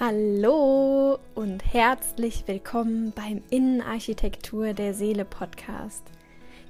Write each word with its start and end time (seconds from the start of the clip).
Hallo 0.00 1.20
und 1.36 1.72
herzlich 1.72 2.48
willkommen 2.48 3.12
beim 3.12 3.44
Innenarchitektur 3.50 4.72
der 4.72 4.92
Seele 4.92 5.24
Podcast. 5.24 6.02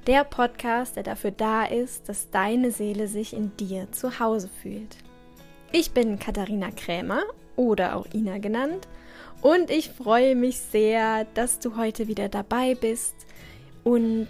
Der 0.06 0.24
Podcast, 0.24 0.96
der 0.96 1.04
dafür 1.04 1.30
da 1.30 1.64
ist, 1.64 2.06
dass 2.10 2.28
deine 2.28 2.70
Seele 2.70 3.08
sich 3.08 3.32
in 3.32 3.56
dir 3.56 3.90
zu 3.92 4.20
Hause 4.20 4.50
fühlt. 4.60 4.98
Ich 5.72 5.92
bin 5.92 6.18
Katharina 6.18 6.70
Krämer 6.70 7.22
oder 7.56 7.96
auch 7.96 8.04
Ina 8.12 8.36
genannt 8.36 8.88
und 9.40 9.70
ich 9.70 9.88
freue 9.88 10.36
mich 10.36 10.60
sehr, 10.60 11.24
dass 11.32 11.58
du 11.60 11.78
heute 11.78 12.08
wieder 12.08 12.28
dabei 12.28 12.74
bist 12.74 13.14
und 13.84 14.28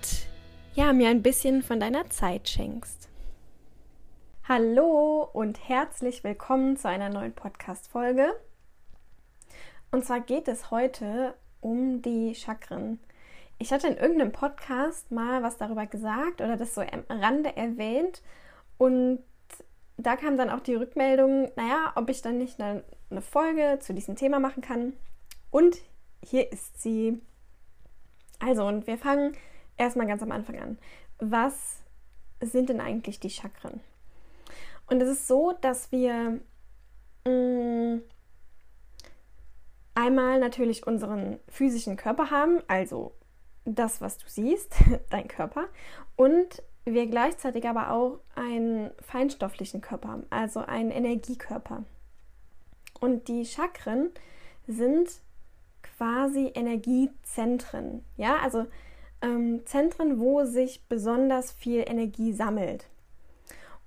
ja, 0.76 0.92
mir 0.92 1.08
ein 1.08 1.22
bisschen 1.22 1.64
von 1.64 1.80
deiner 1.80 2.08
Zeit 2.10 2.48
schenkst. 2.48 3.08
Hallo 4.46 5.28
und 5.32 5.68
herzlich 5.68 6.22
willkommen 6.22 6.76
zu 6.76 6.88
einer 6.88 7.08
neuen 7.08 7.32
Podcast-Folge. 7.32 8.34
Und 9.94 10.04
zwar 10.04 10.18
geht 10.18 10.48
es 10.48 10.72
heute 10.72 11.34
um 11.60 12.02
die 12.02 12.34
Chakren. 12.34 12.98
Ich 13.60 13.72
hatte 13.72 13.86
in 13.86 13.96
irgendeinem 13.96 14.32
Podcast 14.32 15.12
mal 15.12 15.44
was 15.44 15.56
darüber 15.56 15.86
gesagt 15.86 16.40
oder 16.40 16.56
das 16.56 16.74
so 16.74 16.80
am 16.80 17.04
Rande 17.08 17.56
erwähnt 17.56 18.20
und 18.76 19.20
da 19.96 20.16
kam 20.16 20.36
dann 20.36 20.50
auch 20.50 20.58
die 20.58 20.74
Rückmeldung, 20.74 21.52
naja, 21.54 21.92
ob 21.94 22.10
ich 22.10 22.22
dann 22.22 22.38
nicht 22.38 22.60
eine, 22.60 22.82
Folge 23.20 23.78
zu 23.78 23.94
diesem 23.94 24.16
Thema 24.16 24.40
machen 24.40 24.62
kann. 24.62 24.94
Und 25.52 25.76
hier 26.24 26.50
ist 26.50 26.82
sie. 26.82 27.22
Also, 28.40 28.66
und 28.66 28.88
wir 28.88 28.98
fangen 28.98 29.36
erstmal 29.76 30.08
ganz 30.08 30.24
am 30.24 30.32
Anfang 30.32 30.58
an. 30.58 30.78
Was 31.20 31.76
sind 32.40 32.68
denn 32.68 32.80
eigentlich 32.80 33.20
die 33.20 33.30
Chakren? 33.30 33.78
Und 34.88 35.00
es 35.00 35.08
ist 35.08 35.28
so, 35.28 35.52
dass 35.60 35.92
wir 35.92 36.40
mh, 37.24 37.30
mm, 37.30 38.02
einmal 39.94 40.38
natürlich 40.38 40.86
unseren 40.86 41.38
physischen 41.48 41.96
Körper 41.96 42.30
haben, 42.30 42.60
also 42.68 43.12
das, 43.64 44.00
was 44.00 44.18
du 44.18 44.24
siehst, 44.28 44.74
dein 45.10 45.28
Körper, 45.28 45.68
und 46.16 46.62
wir 46.84 47.06
gleichzeitig 47.06 47.66
aber 47.66 47.90
auch 47.90 48.20
einen 48.34 48.90
feinstofflichen 49.00 49.80
Körper 49.80 50.08
haben, 50.08 50.26
also 50.30 50.60
einen 50.60 50.90
Energiekörper. 50.90 51.84
Und 53.00 53.28
die 53.28 53.44
Chakren 53.44 54.10
sind 54.66 55.08
quasi 55.82 56.50
Energiezentren, 56.54 58.04
ja, 58.16 58.36
also 58.36 58.66
ähm, 59.22 59.64
Zentren, 59.64 60.20
wo 60.20 60.44
sich 60.44 60.86
besonders 60.88 61.52
viel 61.52 61.84
Energie 61.86 62.32
sammelt. 62.32 62.88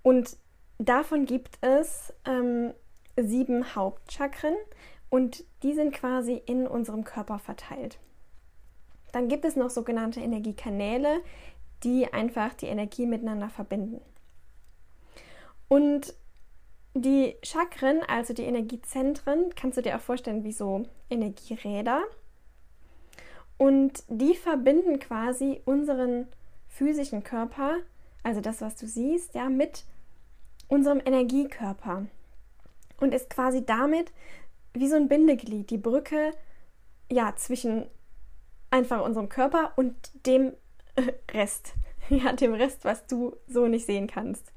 Und 0.01 0.37
davon 0.79 1.25
gibt 1.25 1.57
es 1.61 2.13
ähm, 2.25 2.73
sieben 3.15 3.75
Hauptchakren, 3.75 4.55
und 5.09 5.43
die 5.63 5.73
sind 5.73 5.93
quasi 5.93 6.41
in 6.45 6.67
unserem 6.67 7.03
Körper 7.03 7.39
verteilt. 7.39 7.97
Dann 9.11 9.29
gibt 9.29 9.45
es 9.45 9.55
noch 9.55 9.69
sogenannte 9.69 10.19
Energiekanäle, 10.19 11.21
die 11.83 12.11
einfach 12.11 12.53
die 12.53 12.67
Energie 12.67 13.05
miteinander 13.05 13.49
verbinden. 13.49 14.01
Und 15.67 16.13
die 16.93 17.35
Chakren, 17.43 18.01
also 18.07 18.33
die 18.33 18.43
Energiezentren, 18.43 19.53
kannst 19.55 19.77
du 19.77 19.81
dir 19.81 19.95
auch 19.95 20.01
vorstellen 20.01 20.43
wie 20.43 20.51
so 20.51 20.83
Energieräder. 21.09 22.03
Und 23.57 24.03
die 24.07 24.35
verbinden 24.35 24.99
quasi 24.99 25.61
unseren 25.65 26.27
physischen 26.67 27.23
Körper, 27.23 27.77
also 28.23 28.41
das, 28.41 28.61
was 28.61 28.75
du 28.75 28.87
siehst, 28.87 29.35
ja, 29.35 29.49
mit 29.49 29.83
unserem 30.67 31.01
Energiekörper. 31.03 32.07
Und 32.99 33.13
ist 33.13 33.29
quasi 33.29 33.65
damit 33.65 34.11
wie 34.73 34.87
so 34.87 34.95
ein 34.95 35.07
Bindeglied, 35.07 35.69
die 35.69 35.77
Brücke 35.77 36.31
ja 37.11 37.35
zwischen 37.35 37.87
einfach 38.69 39.03
unserem 39.03 39.29
Körper 39.29 39.73
und 39.75 39.95
dem 40.25 40.53
Rest, 41.31 41.73
ja, 42.09 42.33
dem 42.33 42.53
Rest, 42.53 42.85
was 42.85 43.07
du 43.07 43.35
so 43.47 43.67
nicht 43.67 43.85
sehen 43.85 44.07
kannst. 44.07 44.51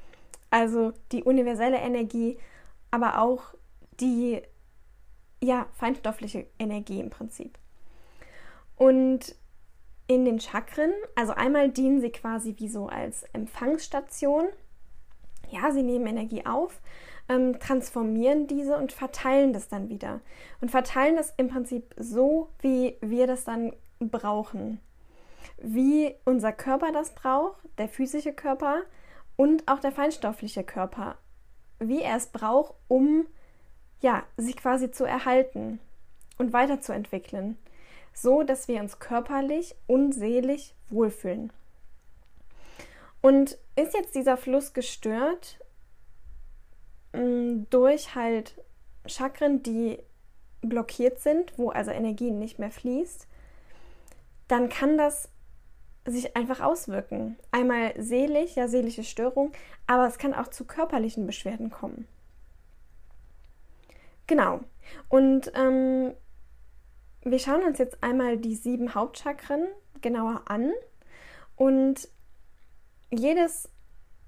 Also 0.51 0.93
die 1.13 1.23
universelle 1.23 1.79
Energie, 1.79 2.39
aber 2.91 3.21
auch 3.21 3.55
die 4.01 4.43
ja, 5.43 5.67
feinstoffliche 5.73 6.47
Energie 6.59 7.01
im 7.01 7.11
Prinzip. 7.11 7.59
Und 8.77 9.35
in 10.07 10.25
den 10.25 10.41
Chakren, 10.41 10.93
also 11.15 11.33
einmal 11.33 11.71
dienen 11.71 12.01
sie 12.01 12.11
quasi 12.11 12.55
wie 12.59 12.69
so 12.69 12.89
als 12.89 13.23
Empfangsstation. 13.33 14.49
Ja, 15.51 15.71
sie 15.71 15.83
nehmen 15.83 16.07
Energie 16.07 16.45
auf, 16.47 16.81
ähm, 17.31 17.61
transformieren 17.61 18.49
diese 18.49 18.77
und 18.77 18.93
verteilen 18.93 19.53
das 19.53 19.69
dann 19.69 19.89
wieder. 19.89 20.21
Und 20.61 20.71
verteilen 20.71 21.17
das 21.17 21.33
im 21.37 21.49
Prinzip 21.49 21.95
so, 21.97 22.49
wie 22.61 22.97
wir 23.01 23.29
das 23.29 23.45
dann 23.45 23.73
brauchen. 24.01 24.81
Wie 25.57 26.15
unser 26.25 26.53
Körper 26.53 26.91
das 26.93 27.15
braucht, 27.15 27.57
der 27.79 27.89
physische 27.89 28.33
Körper 28.33 28.83
und 29.37 29.69
auch 29.69 29.79
der 29.79 29.93
feinstoffliche 29.93 30.65
Körper. 30.65 31.17
Wie 31.79 32.03
er 32.03 32.17
es 32.17 32.27
braucht, 32.27 32.75
um 32.89 33.27
ja, 34.01 34.25
sich 34.37 34.57
quasi 34.57 34.91
zu 34.91 35.05
erhalten 35.05 35.79
und 36.37 36.53
weiterzuentwickeln. 36.53 37.57
So, 38.13 38.43
dass 38.43 38.67
wir 38.67 38.81
uns 38.81 38.99
körperlich 38.99 39.77
und 39.87 40.13
seelisch 40.13 40.73
wohlfühlen. 40.89 41.53
Und 43.21 43.57
ist 43.77 43.95
jetzt 43.95 44.15
dieser 44.15 44.37
Fluss 44.37 44.73
gestört, 44.73 45.61
durch 47.13 48.15
halt 48.15 48.55
Chakren, 49.07 49.63
die 49.63 49.99
blockiert 50.61 51.21
sind, 51.21 51.53
wo 51.57 51.71
also 51.71 51.91
Energie 51.91 52.31
nicht 52.31 52.59
mehr 52.59 52.71
fließt, 52.71 53.27
dann 54.49 54.69
kann 54.69 54.99
das 54.99 55.29
sich 56.07 56.37
einfach 56.37 56.61
auswirken. 56.61 57.37
Einmal 57.51 57.95
seelisch, 57.99 58.57
ja, 58.57 58.69
seelische 58.69 59.05
Störung, 59.05 59.53
aber 59.87 60.07
es 60.07 60.19
kann 60.19 60.35
auch 60.35 60.49
zu 60.49 60.65
körperlichen 60.65 61.27
Beschwerden 61.27 61.71
kommen. 61.71 62.07
Genau. 64.27 64.61
Und 65.09 65.53
ähm, 65.55 66.13
wir 67.23 67.39
schauen 67.39 67.65
uns 67.65 67.79
jetzt 67.79 68.03
einmal 68.03 68.39
die 68.39 68.55
sieben 68.55 68.95
Hauptchakren 68.95 69.67
genauer 70.01 70.43
an. 70.47 70.73
Und 71.57 72.09
jedes 73.11 73.69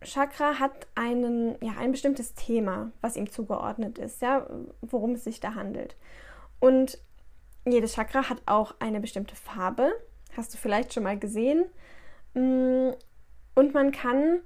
Chakra 0.05 0.59
hat 0.59 0.87
einen, 0.95 1.57
ja, 1.63 1.73
ein 1.79 1.93
bestimmtes 1.93 2.35
Thema, 2.35 2.93
was 3.01 3.17
ihm 3.17 3.31
zugeordnet 3.31 3.99
ist, 3.99 4.23
ja, 4.23 4.47
worum 4.81 5.13
es 5.13 5.25
sich 5.25 5.41
da 5.41 5.55
handelt. 5.55 5.97
Und 6.61 6.99
jedes 7.65 7.95
Chakra 7.95 8.29
hat 8.29 8.43
auch 8.47 8.75
eine 8.79 9.01
bestimmte 9.01 9.37
Farbe, 9.37 9.93
hast 10.37 10.53
du 10.55 10.59
vielleicht 10.59 10.93
schon 10.93 11.03
mal 11.03 11.19
gesehen. 11.19 11.65
Mm, 12.35 12.91
und 13.55 13.75
man 13.75 13.93
kann, 13.93 14.41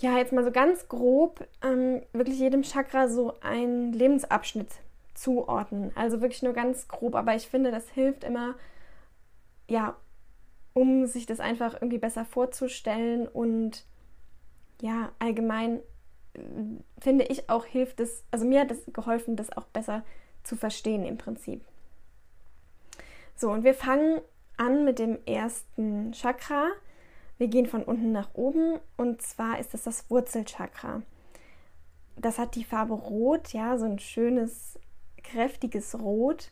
ja, 0.00 0.16
jetzt 0.18 0.32
mal 0.32 0.44
so 0.44 0.52
ganz 0.52 0.88
grob, 0.88 1.46
ähm, 1.62 2.02
wirklich 2.12 2.38
jedem 2.38 2.62
Chakra 2.62 3.08
so 3.08 3.40
einen 3.40 3.92
Lebensabschnitt 3.92 4.68
zuordnen. 5.14 5.92
Also 5.94 6.20
wirklich 6.20 6.42
nur 6.42 6.52
ganz 6.52 6.88
grob, 6.88 7.14
aber 7.14 7.34
ich 7.34 7.48
finde, 7.48 7.70
das 7.70 7.88
hilft 7.90 8.24
immer, 8.24 8.54
ja, 9.68 9.96
um 10.74 11.06
sich 11.06 11.24
das 11.24 11.40
einfach 11.40 11.74
irgendwie 11.74 11.98
besser 11.98 12.24
vorzustellen 12.24 13.26
und 13.26 13.84
ja, 14.80 15.12
allgemein 15.18 15.80
äh, 16.34 16.40
finde 16.98 17.24
ich 17.24 17.48
auch 17.48 17.64
hilft 17.64 18.00
es, 18.00 18.24
also 18.30 18.44
mir 18.44 18.60
hat 18.60 18.70
es 18.70 18.80
geholfen, 18.92 19.36
das 19.36 19.56
auch 19.56 19.66
besser 19.66 20.04
zu 20.42 20.56
verstehen 20.56 21.04
im 21.04 21.18
Prinzip. 21.18 21.64
So, 23.34 23.50
und 23.50 23.64
wir 23.64 23.74
fangen 23.74 24.20
an 24.56 24.84
mit 24.84 24.98
dem 24.98 25.18
ersten 25.26 26.12
Chakra. 26.12 26.68
Wir 27.38 27.48
gehen 27.48 27.66
von 27.66 27.82
unten 27.82 28.12
nach 28.12 28.30
oben 28.34 28.78
und 28.96 29.20
zwar 29.20 29.58
ist 29.58 29.74
es 29.74 29.82
das 29.82 30.08
Wurzelchakra. 30.08 31.02
Das 32.16 32.38
hat 32.38 32.54
die 32.54 32.64
Farbe 32.64 32.94
Rot, 32.94 33.52
ja, 33.52 33.76
so 33.76 33.84
ein 33.84 33.98
schönes, 33.98 34.78
kräftiges 35.22 35.98
Rot. 35.98 36.50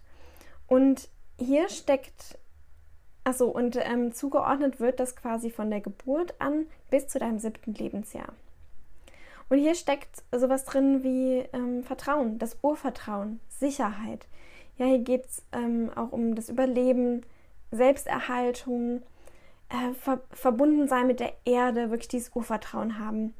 Und 0.66 1.08
hier 1.38 1.70
steckt 1.70 2.38
Achso, 3.24 3.46
und 3.46 3.76
ähm, 3.76 4.12
zugeordnet 4.12 4.80
wird 4.80 5.00
das 5.00 5.16
quasi 5.16 5.50
von 5.50 5.70
der 5.70 5.80
Geburt 5.80 6.34
an 6.40 6.66
bis 6.90 7.08
zu 7.08 7.18
deinem 7.18 7.38
siebten 7.38 7.74
Lebensjahr. 7.74 8.32
Und 9.48 9.58
hier 9.58 9.74
steckt 9.74 10.22
sowas 10.30 10.64
drin 10.64 11.02
wie 11.02 11.38
ähm, 11.52 11.82
Vertrauen, 11.82 12.38
das 12.38 12.58
Urvertrauen, 12.62 13.40
Sicherheit. 13.48 14.26
Ja, 14.76 14.86
hier 14.86 14.98
geht 14.98 15.24
es 15.26 15.42
ähm, 15.52 15.90
auch 15.94 16.12
um 16.12 16.34
das 16.34 16.48
Überleben, 16.48 17.24
Selbsterhaltung, 17.70 19.02
äh, 19.68 19.94
ver 19.94 20.20
verbunden 20.30 20.88
sein 20.88 21.06
mit 21.06 21.20
der 21.20 21.32
Erde, 21.44 21.90
wirklich 21.90 22.08
dieses 22.08 22.34
Urvertrauen 22.34 22.98
haben. 22.98 23.34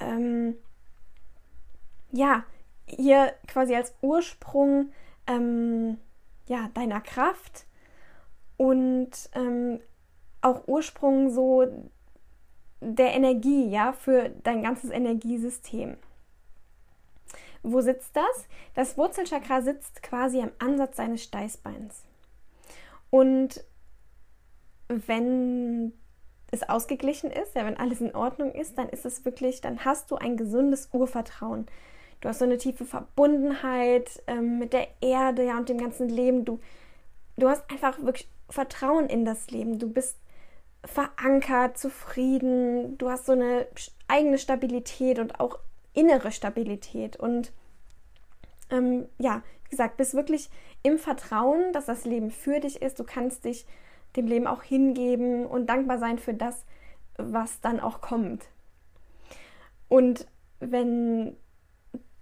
Ähm, 0.00 0.56
ja, 2.10 2.44
hier 2.86 3.32
quasi 3.46 3.74
als 3.74 3.94
Ursprung 4.00 4.92
ähm, 5.26 5.98
ja, 6.46 6.70
deiner 6.74 7.00
Kraft 7.00 7.66
und 8.62 9.10
ähm, 9.34 9.80
auch 10.40 10.68
Ursprung 10.68 11.30
so 11.30 11.66
der 12.80 13.12
Energie, 13.12 13.68
ja, 13.68 13.92
für 13.92 14.28
dein 14.44 14.62
ganzes 14.62 14.90
Energiesystem. 14.90 15.96
wo 17.64 17.80
sitzt 17.80 18.14
das? 18.14 18.46
Das 18.74 18.96
Wurzelchakra 18.96 19.62
sitzt 19.62 20.00
quasi 20.04 20.40
am 20.40 20.52
Ansatz 20.60 20.96
seines 20.96 21.24
Steißbeins. 21.24 22.04
Und 23.10 23.64
wenn 24.86 25.92
es 26.52 26.62
ausgeglichen 26.62 27.32
ist, 27.32 27.56
ja, 27.56 27.66
wenn 27.66 27.76
alles 27.76 28.00
in 28.00 28.14
Ordnung 28.14 28.52
ist, 28.52 28.78
dann 28.78 28.88
ist 28.90 29.04
es 29.04 29.24
wirklich, 29.24 29.60
dann 29.60 29.84
hast 29.84 30.08
du 30.12 30.16
ein 30.16 30.36
gesundes 30.36 30.88
Urvertrauen. 30.92 31.66
Du 32.20 32.28
hast 32.28 32.38
so 32.38 32.44
eine 32.44 32.58
tiefe 32.58 32.84
Verbundenheit 32.84 34.22
ähm, 34.28 34.60
mit 34.60 34.72
der 34.72 34.86
Erde 35.00 35.44
ja, 35.44 35.58
und 35.58 35.68
dem 35.68 35.78
ganzen 35.78 36.08
Leben. 36.08 36.44
Du, 36.44 36.60
du 37.36 37.48
hast 37.48 37.68
einfach 37.68 38.00
wirklich 38.00 38.28
Vertrauen 38.52 39.06
in 39.06 39.24
das 39.24 39.50
Leben. 39.50 39.78
Du 39.78 39.90
bist 39.90 40.18
verankert, 40.84 41.78
zufrieden. 41.78 42.98
Du 42.98 43.10
hast 43.10 43.26
so 43.26 43.32
eine 43.32 43.66
eigene 44.08 44.38
Stabilität 44.38 45.18
und 45.18 45.40
auch 45.40 45.58
innere 45.94 46.32
Stabilität. 46.32 47.16
Und 47.16 47.52
ähm, 48.70 49.08
ja, 49.18 49.42
wie 49.64 49.70
gesagt, 49.70 49.96
bist 49.96 50.14
wirklich 50.14 50.50
im 50.82 50.98
Vertrauen, 50.98 51.72
dass 51.72 51.86
das 51.86 52.04
Leben 52.04 52.30
für 52.30 52.60
dich 52.60 52.82
ist. 52.82 52.98
Du 52.98 53.04
kannst 53.04 53.44
dich 53.44 53.66
dem 54.16 54.26
Leben 54.26 54.46
auch 54.46 54.62
hingeben 54.62 55.46
und 55.46 55.66
dankbar 55.66 55.98
sein 55.98 56.18
für 56.18 56.34
das, 56.34 56.64
was 57.16 57.60
dann 57.60 57.80
auch 57.80 58.00
kommt. 58.00 58.48
Und 59.88 60.26
wenn 60.60 61.36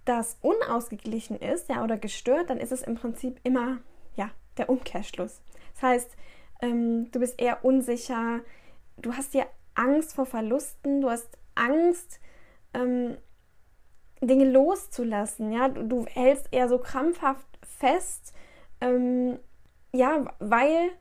das 0.05 0.37
unausgeglichen 0.41 1.37
ist, 1.37 1.69
ja, 1.69 1.83
oder 1.83 1.97
gestört, 1.97 2.49
dann 2.49 2.59
ist 2.59 2.71
es 2.71 2.81
im 2.81 2.95
Prinzip 2.95 3.39
immer, 3.43 3.79
ja, 4.15 4.31
der 4.57 4.69
Umkehrschluss. 4.69 5.41
Das 5.81 5.89
heißt, 5.89 6.17
ähm, 6.61 7.11
du 7.11 7.19
bist 7.19 7.41
eher 7.41 7.65
unsicher, 7.65 8.41
du 8.97 9.13
hast 9.13 9.33
dir 9.33 9.47
Angst 9.73 10.13
vor 10.13 10.27
Verlusten, 10.27 11.01
du 11.01 11.09
hast 11.09 11.37
Angst, 11.55 12.19
ähm, 12.73 13.17
Dinge 14.21 14.45
loszulassen, 14.45 15.51
ja, 15.51 15.69
du, 15.69 15.87
du, 15.87 16.05
hältst 16.05 16.49
eher 16.51 16.69
so 16.69 16.77
krampfhaft 16.77 17.47
fest, 17.63 18.33
ähm, 18.79 19.39
ja, 19.91 20.31
weil 20.39 20.91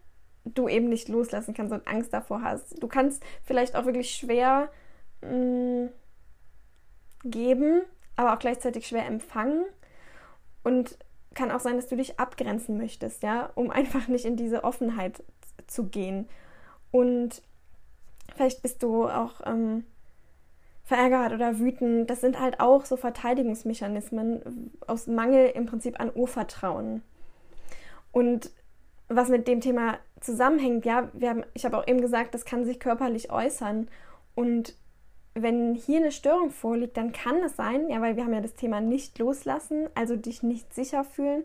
du 0.47 0.67
eben 0.69 0.89
nicht 0.89 1.09
loslassen 1.09 1.53
kannst 1.53 1.75
und 1.75 1.87
Angst 1.87 2.15
davor 2.15 2.43
hast. 2.43 2.83
Du 2.83 2.89
kannst 2.89 3.23
vielleicht 3.45 3.77
auch 3.77 3.85
wirklich 3.85 4.13
schwer 4.13 4.71
mh, 5.21 5.31
mm, 5.31 5.91
geben, 7.25 7.83
aber 8.17 8.33
auch 8.33 8.39
gleichzeitig 8.39 8.87
schwer 8.87 9.05
empfangen. 9.05 9.67
Und 10.63 10.99
kann 11.35 11.51
auch 11.51 11.61
sein, 11.61 11.77
dass 11.77 11.89
du 11.89 11.97
dich 11.97 12.19
abgrenzen 12.19 12.77
möchtest, 12.77 13.23
ja, 13.23 13.51
um 13.55 13.71
einfach 13.71 14.09
nicht 14.09 14.25
in 14.25 14.37
diese 14.37 14.65
Offenheit 14.65 15.23
zu 15.67 15.85
gehen. 15.85 16.29
Und 16.91 17.43
vielleicht 18.35 18.63
bist 18.63 18.83
du 18.83 19.07
auch 19.09 19.41
ähm, 19.45 19.85
verärgert 20.85 21.33
oder 21.33 21.59
wütend. 21.59 22.11
Das 22.11 22.21
sind 22.21 22.41
halt 22.41 22.59
auch 22.59 22.85
so 22.85 22.97
Verteidigungsmechanismen 22.97 24.73
aus 24.87 25.07
Mangel 25.07 25.51
im 25.51 25.67
Prinzip 25.67 26.01
an 26.01 26.11
Urvertrauen. 26.13 27.03
Und 28.13 28.51
was 29.09 29.29
mit 29.29 29.47
dem 29.47 29.61
Thema 29.61 29.99
zusammenhängt, 30.21 30.85
ja, 30.85 31.09
wir 31.13 31.31
haben, 31.31 31.45
ich 31.55 31.65
habe 31.65 31.79
auch 31.79 31.87
eben 31.87 32.01
gesagt, 32.01 32.35
das 32.35 32.45
kann 32.45 32.65
sich 32.65 32.81
körperlich 32.81 33.31
äußern. 33.31 33.89
Und 34.35 34.75
wenn 35.35 35.75
hier 35.75 35.99
eine 35.99 36.13
Störung 36.13 36.51
vorliegt, 36.51 36.97
dann 36.97 37.13
kann 37.13 37.43
es 37.43 37.57
sein, 37.57 37.89
ja, 37.89 38.01
weil 38.01 38.17
wir 38.17 38.25
haben 38.25 38.35
ja 38.35 38.41
das 38.41 38.55
Thema 38.55 38.81
nicht 38.81 39.19
loslassen, 39.19 39.89
also 39.95 40.17
dich 40.17 40.43
nicht 40.43 40.75
sicher 40.75 41.05
fühlen. 41.05 41.45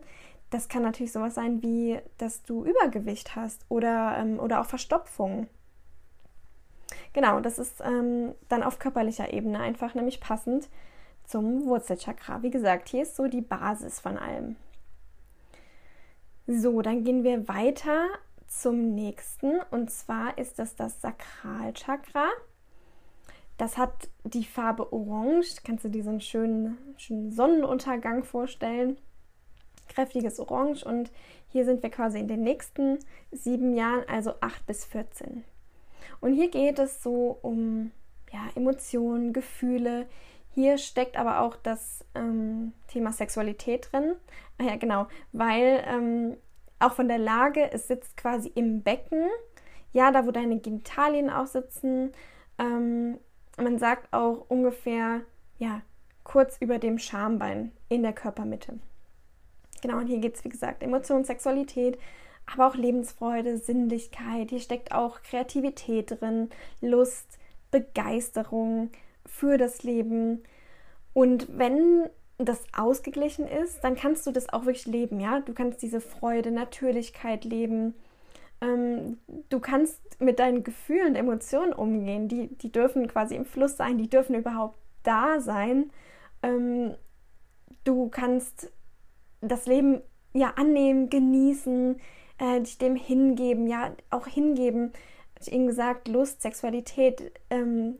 Das 0.50 0.68
kann 0.68 0.82
natürlich 0.82 1.12
sowas 1.12 1.34
sein 1.34 1.62
wie, 1.62 1.98
dass 2.18 2.42
du 2.42 2.64
Übergewicht 2.64 3.36
hast 3.36 3.64
oder, 3.68 4.16
ähm, 4.18 4.38
oder 4.38 4.60
auch 4.60 4.66
Verstopfung. 4.66 5.48
Genau, 7.12 7.40
das 7.40 7.58
ist 7.58 7.80
ähm, 7.80 8.34
dann 8.48 8.62
auf 8.62 8.78
körperlicher 8.78 9.32
Ebene 9.32 9.60
einfach 9.60 9.94
nämlich 9.94 10.20
passend 10.20 10.68
zum 11.24 11.64
Wurzelchakra. 11.64 12.42
Wie 12.42 12.50
gesagt, 12.50 12.88
hier 12.88 13.02
ist 13.02 13.16
so 13.16 13.26
die 13.26 13.40
Basis 13.40 14.00
von 14.00 14.16
allem. 14.16 14.56
So, 16.46 16.82
dann 16.82 17.02
gehen 17.02 17.24
wir 17.24 17.48
weiter 17.48 18.06
zum 18.46 18.94
nächsten 18.94 19.60
und 19.70 19.90
zwar 19.90 20.38
ist 20.38 20.58
das 20.58 20.76
das 20.76 21.00
Sakralchakra. 21.00 22.28
Das 23.56 23.78
hat 23.78 24.08
die 24.24 24.44
Farbe 24.44 24.92
Orange. 24.92 25.56
Kannst 25.64 25.84
du 25.84 25.88
dir 25.88 26.04
so 26.04 26.18
schönen, 26.20 26.76
schönen 26.96 27.32
Sonnenuntergang 27.32 28.24
vorstellen? 28.24 28.98
Kräftiges 29.88 30.38
Orange 30.40 30.84
und 30.84 31.10
hier 31.48 31.64
sind 31.64 31.82
wir 31.82 31.90
quasi 31.90 32.18
in 32.18 32.28
den 32.28 32.42
nächsten 32.42 32.98
sieben 33.30 33.74
Jahren, 33.74 34.04
also 34.08 34.34
acht 34.40 34.66
bis 34.66 34.84
14. 34.84 35.44
Und 36.20 36.34
hier 36.34 36.50
geht 36.50 36.78
es 36.78 37.02
so 37.02 37.38
um 37.42 37.92
ja, 38.32 38.40
Emotionen, 38.54 39.32
Gefühle. 39.32 40.06
Hier 40.50 40.78
steckt 40.78 41.16
aber 41.16 41.40
auch 41.40 41.56
das 41.56 42.04
ähm, 42.14 42.72
Thema 42.88 43.12
Sexualität 43.12 43.88
drin. 43.92 44.16
Ah 44.58 44.64
ja, 44.64 44.76
genau, 44.76 45.06
weil 45.32 45.84
ähm, 45.86 46.36
auch 46.78 46.92
von 46.92 47.08
der 47.08 47.18
Lage, 47.18 47.70
es 47.72 47.88
sitzt 47.88 48.16
quasi 48.16 48.50
im 48.54 48.82
Becken, 48.82 49.28
ja, 49.92 50.10
da 50.10 50.26
wo 50.26 50.30
deine 50.30 50.58
Genitalien 50.58 51.30
auch 51.30 51.46
sitzen. 51.46 52.12
Ähm, 52.58 53.18
man 53.56 53.78
sagt 53.78 54.12
auch 54.12 54.44
ungefähr, 54.48 55.22
ja, 55.58 55.82
kurz 56.24 56.56
über 56.60 56.78
dem 56.78 56.98
Schambein 56.98 57.72
in 57.88 58.02
der 58.02 58.12
Körpermitte. 58.12 58.78
Genau, 59.82 59.98
und 59.98 60.06
hier 60.06 60.18
geht 60.18 60.36
es, 60.36 60.44
wie 60.44 60.48
gesagt, 60.48 60.82
Emotion, 60.82 61.24
Sexualität, 61.24 61.98
aber 62.52 62.66
auch 62.68 62.74
Lebensfreude, 62.74 63.58
Sinnlichkeit. 63.58 64.50
Hier 64.50 64.60
steckt 64.60 64.92
auch 64.92 65.22
Kreativität 65.22 66.20
drin, 66.20 66.50
Lust, 66.80 67.38
Begeisterung 67.70 68.90
für 69.24 69.58
das 69.58 69.82
Leben. 69.82 70.42
Und 71.12 71.48
wenn 71.56 72.08
das 72.38 72.62
ausgeglichen 72.76 73.46
ist, 73.46 73.82
dann 73.82 73.96
kannst 73.96 74.26
du 74.26 74.32
das 74.32 74.48
auch 74.52 74.66
wirklich 74.66 74.86
leben, 74.86 75.20
ja. 75.20 75.40
Du 75.40 75.54
kannst 75.54 75.82
diese 75.82 76.00
Freude, 76.00 76.50
Natürlichkeit 76.50 77.44
leben. 77.44 77.94
Ähm, 78.60 79.18
du 79.48 79.60
kannst 79.60 80.00
mit 80.20 80.38
deinen 80.38 80.64
Gefühlen 80.64 81.08
und 81.08 81.16
Emotionen 81.16 81.72
umgehen. 81.72 82.28
Die, 82.28 82.48
die 82.56 82.72
dürfen 82.72 83.06
quasi 83.08 83.36
im 83.36 83.44
Fluss 83.44 83.76
sein, 83.76 83.98
die 83.98 84.08
dürfen 84.08 84.34
überhaupt 84.34 84.78
da 85.02 85.40
sein. 85.40 85.90
Ähm, 86.42 86.94
du 87.84 88.08
kannst 88.08 88.72
das 89.40 89.66
Leben 89.66 90.00
ja 90.32 90.54
annehmen, 90.56 91.10
genießen, 91.10 92.00
äh, 92.38 92.60
dich 92.60 92.78
dem 92.78 92.96
hingeben, 92.96 93.66
ja 93.66 93.92
auch 94.10 94.26
hingeben. 94.26 94.92
Ich 95.40 95.52
eben 95.52 95.66
gesagt, 95.66 96.08
Lust, 96.08 96.42
Sexualität, 96.42 97.32
ähm, 97.50 97.98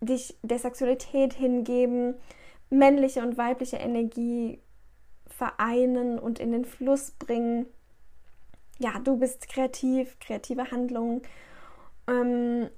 dich 0.00 0.36
der 0.42 0.58
Sexualität 0.58 1.34
hingeben 1.34 2.14
männliche 2.72 3.20
und 3.20 3.36
weibliche 3.36 3.76
Energie 3.76 4.58
vereinen 5.26 6.18
und 6.18 6.38
in 6.38 6.52
den 6.52 6.64
Fluss 6.64 7.12
bringen. 7.12 7.66
Ja, 8.82 8.98
du 8.98 9.16
bist 9.16 9.48
kreativ, 9.48 10.18
kreative 10.18 10.72
Handlungen. 10.72 11.22
Ähm, 12.08 12.68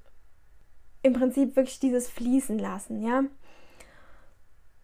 Im 1.02 1.12
Prinzip 1.14 1.56
wirklich 1.56 1.80
dieses 1.80 2.10
Fließen 2.10 2.58
lassen, 2.58 3.02
ja. 3.02 3.24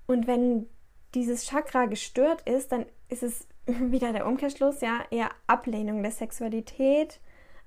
Und 0.07 0.27
wenn 0.27 0.67
dieses 1.15 1.45
Chakra 1.45 1.85
gestört 1.87 2.49
ist, 2.49 2.73
dann 2.73 2.87
ist 3.11 3.23
es 3.23 3.47
wieder 3.67 4.15
der 4.15 4.27
Umkehrschluss, 4.27 4.81
ja, 4.81 5.01
eher 5.11 5.29
Ablehnung 5.47 6.03
der 6.03 6.13
Sexualität, 6.13 7.21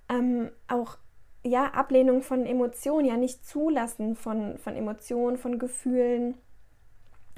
ähm, 0.09 0.49
auch 0.67 0.97
ja, 1.45 1.65
Ablehnung 1.65 2.23
von 2.23 2.47
Emotionen, 2.47 3.05
ja, 3.05 3.17
nicht 3.17 3.45
zulassen 3.45 4.15
von, 4.15 4.57
von 4.57 4.75
Emotionen, 4.75 5.37
von 5.37 5.59
Gefühlen. 5.59 6.39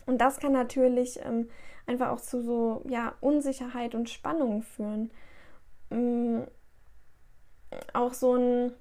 Und 0.06 0.20
das 0.20 0.40
kann 0.40 0.54
natürlich 0.54 1.20
ähm, 1.26 1.50
einfach 1.88 2.12
auch 2.12 2.22
zu 2.22 2.42
so 2.42 2.84
ja, 2.88 3.16
Unsicherheit 3.20 3.96
und 3.96 4.10
Spannung 4.10 4.62
führen. 4.62 5.12
Ähm, 5.96 6.48
auch 7.94 8.14
so 8.14 8.36
ein, 8.36 8.74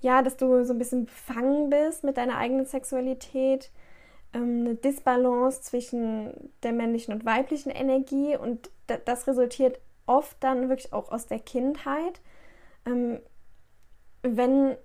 ja, 0.00 0.22
dass 0.22 0.36
du 0.36 0.64
so 0.64 0.72
ein 0.72 0.78
bisschen 0.78 1.06
befangen 1.06 1.70
bist 1.70 2.04
mit 2.04 2.16
deiner 2.16 2.36
eigenen 2.36 2.66
Sexualität, 2.66 3.70
ähm, 4.32 4.60
eine 4.60 4.74
Disbalance 4.74 5.62
zwischen 5.62 6.52
der 6.62 6.72
männlichen 6.72 7.14
und 7.14 7.24
weiblichen 7.24 7.70
Energie 7.70 8.36
und 8.36 8.70
das 9.04 9.26
resultiert 9.26 9.80
oft 10.06 10.36
dann 10.40 10.68
wirklich 10.68 10.92
auch 10.92 11.10
aus 11.10 11.26
der 11.26 11.38
Kindheit. 11.38 12.20
Ähm, 12.86 13.20
wenn 14.22 14.76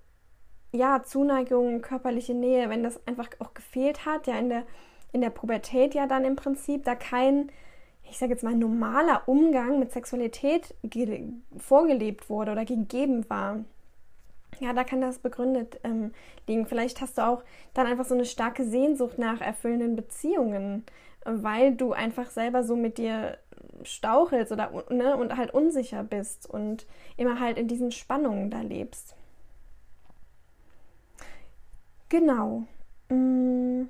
ja, 0.71 1.03
Zuneigung, 1.03 1.81
körperliche 1.81 2.33
Nähe, 2.33 2.69
wenn 2.69 2.83
das 2.83 3.05
einfach 3.07 3.29
auch 3.39 3.53
gefehlt 3.53 4.05
hat, 4.05 4.27
ja 4.27 4.37
in 4.37 4.49
der, 4.49 4.63
in 5.11 5.21
der 5.21 5.29
Pubertät 5.29 5.95
ja 5.95 6.07
dann 6.07 6.25
im 6.25 6.35
Prinzip, 6.35 6.83
da 6.83 6.95
kein, 6.95 7.51
ich 8.09 8.17
sage 8.17 8.31
jetzt 8.31 8.43
mal, 8.43 8.55
normaler 8.55 9.23
Umgang 9.27 9.79
mit 9.79 9.91
Sexualität 9.91 10.73
vorgelebt 11.57 12.29
wurde 12.29 12.51
oder 12.51 12.65
gegeben 12.65 13.29
war. 13.29 13.63
Ja, 14.59 14.73
da 14.73 14.83
kann 14.83 15.01
das 15.01 15.19
begründet 15.19 15.79
ähm, 15.83 16.11
liegen. 16.47 16.65
Vielleicht 16.65 17.01
hast 17.01 17.17
du 17.17 17.25
auch 17.25 17.43
dann 17.73 17.85
einfach 17.85 18.05
so 18.05 18.15
eine 18.15 18.25
starke 18.25 18.65
Sehnsucht 18.65 19.19
nach 19.19 19.41
erfüllenden 19.41 19.95
Beziehungen, 19.95 20.83
weil 21.25 21.75
du 21.75 21.93
einfach 21.93 22.29
selber 22.29 22.63
so 22.63 22.75
mit 22.75 22.97
dir 22.97 23.37
stauchelst 23.83 24.51
oder 24.51 24.71
ne, 24.89 25.15
und 25.15 25.37
halt 25.37 25.53
unsicher 25.53 26.03
bist 26.03 26.49
und 26.49 26.87
immer 27.17 27.39
halt 27.39 27.57
in 27.57 27.67
diesen 27.67 27.91
Spannungen 27.91 28.49
da 28.49 28.61
lebst. 28.61 29.15
Genau. 32.09 32.63
Mm. 33.09 33.83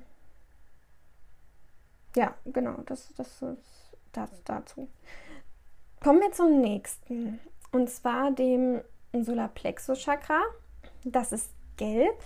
ja, 2.14 2.34
genau, 2.46 2.76
das, 2.86 3.12
das 3.16 3.42
ist 3.42 3.77
das 4.26 4.42
dazu. 4.44 4.88
Kommen 6.02 6.20
wir 6.20 6.32
zum 6.32 6.60
nächsten. 6.60 7.40
Und 7.72 7.90
zwar 7.90 8.30
dem 8.30 8.80
Solarplexus 9.12 9.98
Chakra. 9.98 10.40
Das 11.04 11.32
ist 11.32 11.50
gelb. 11.76 12.16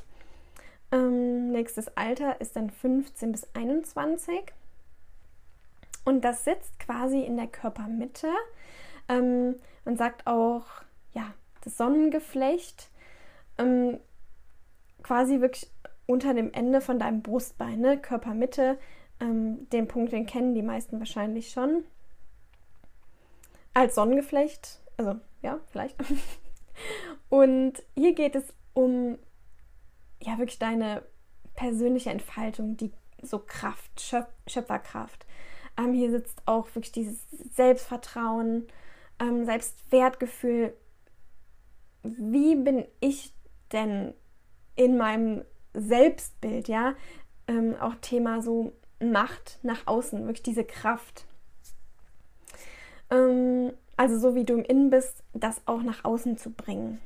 Ähm, 0.91 1.53
nächstes 1.53 1.97
Alter 1.97 2.41
ist 2.41 2.57
dann 2.57 2.71
15 2.71 3.33
bis 3.33 3.49
21. 3.55 4.53
Und 6.05 6.25
das 6.25 6.45
sitzt 6.45 6.79
quasi 6.79 7.21
in 7.21 7.37
der 7.37 7.47
Körpermitte. 7.47 8.29
Ähm, 9.09 9.57
man 9.85 9.97
sagt 9.97 10.27
auch, 10.27 10.65
ja, 11.13 11.33
das 11.63 11.77
Sonnengeflecht. 11.77 12.91
Ähm, 13.59 13.99
quasi 15.03 15.41
wirklich 15.41 15.71
unter 16.07 16.35
dem 16.35 16.53
Ende 16.53 16.81
von 16.81 16.99
deinem 16.99 17.23
Brustbein, 17.23 17.81
ne? 17.81 17.99
Körpermitte. 17.99 18.79
Ähm, 19.23 19.69
den 19.71 19.87
Punkt, 19.87 20.12
den 20.12 20.26
kennen 20.26 20.55
die 20.55 20.62
meisten 20.62 20.99
wahrscheinlich 20.99 21.50
schon. 21.50 21.85
Als 23.73 23.95
Sonnengeflecht. 23.95 24.81
Also, 24.97 25.14
ja, 25.43 25.61
vielleicht. 25.71 25.97
Und 27.29 27.83
hier 27.97 28.14
geht 28.14 28.35
es 28.35 28.52
um 28.75 29.19
ja 30.21 30.38
wirklich 30.38 30.59
deine 30.59 31.02
persönliche 31.55 32.11
Entfaltung, 32.11 32.76
die 32.76 32.93
so 33.23 33.38
Kraft, 33.38 34.00
Schöp 34.00 34.26
Schöpferkraft. 34.49 35.25
Ähm, 35.79 35.93
hier 35.93 36.11
sitzt 36.11 36.43
auch 36.47 36.67
wirklich 36.75 36.93
dieses 36.93 37.25
Selbstvertrauen, 37.31 38.67
ähm, 39.21 39.45
Selbstwertgefühl. 39.45 40.75
Wie 42.02 42.57
bin 42.57 42.85
ich 43.00 43.33
denn 43.71 44.14
in 44.75 44.97
meinem 44.97 45.45
Selbstbild, 45.75 46.67
ja? 46.69 46.95
Ähm, 47.47 47.76
auch 47.81 47.95
Thema 48.00 48.43
so 48.43 48.73
Macht 49.11 49.59
nach 49.63 49.87
außen, 49.87 50.27
wirklich 50.27 50.43
diese 50.43 50.65
Kraft. 50.65 51.27
Ähm, 53.11 53.73
also 53.97 54.19
so 54.19 54.35
wie 54.35 54.45
du 54.45 54.55
im 54.55 54.65
Innen 54.65 54.91
bist, 54.91 55.23
das 55.33 55.61
auch 55.67 55.83
nach 55.83 56.05
außen 56.05 56.39
zu 56.39 56.51
bringen. 56.51 57.01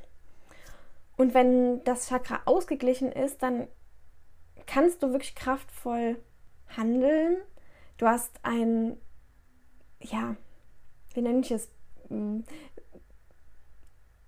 Und 1.17 1.33
wenn 1.33 1.83
das 1.83 2.09
Chakra 2.09 2.41
ausgeglichen 2.45 3.11
ist, 3.11 3.41
dann 3.41 3.67
kannst 4.67 5.01
du 5.01 5.11
wirklich 5.11 5.35
kraftvoll 5.35 6.17
handeln. 6.75 7.37
Du 7.97 8.07
hast 8.07 8.39
ein, 8.43 8.97
ja, 9.99 10.35
wie 11.13 11.21
nenne 11.21 11.39
ich 11.39 11.51
es, 11.51 11.69
hm, 12.09 12.43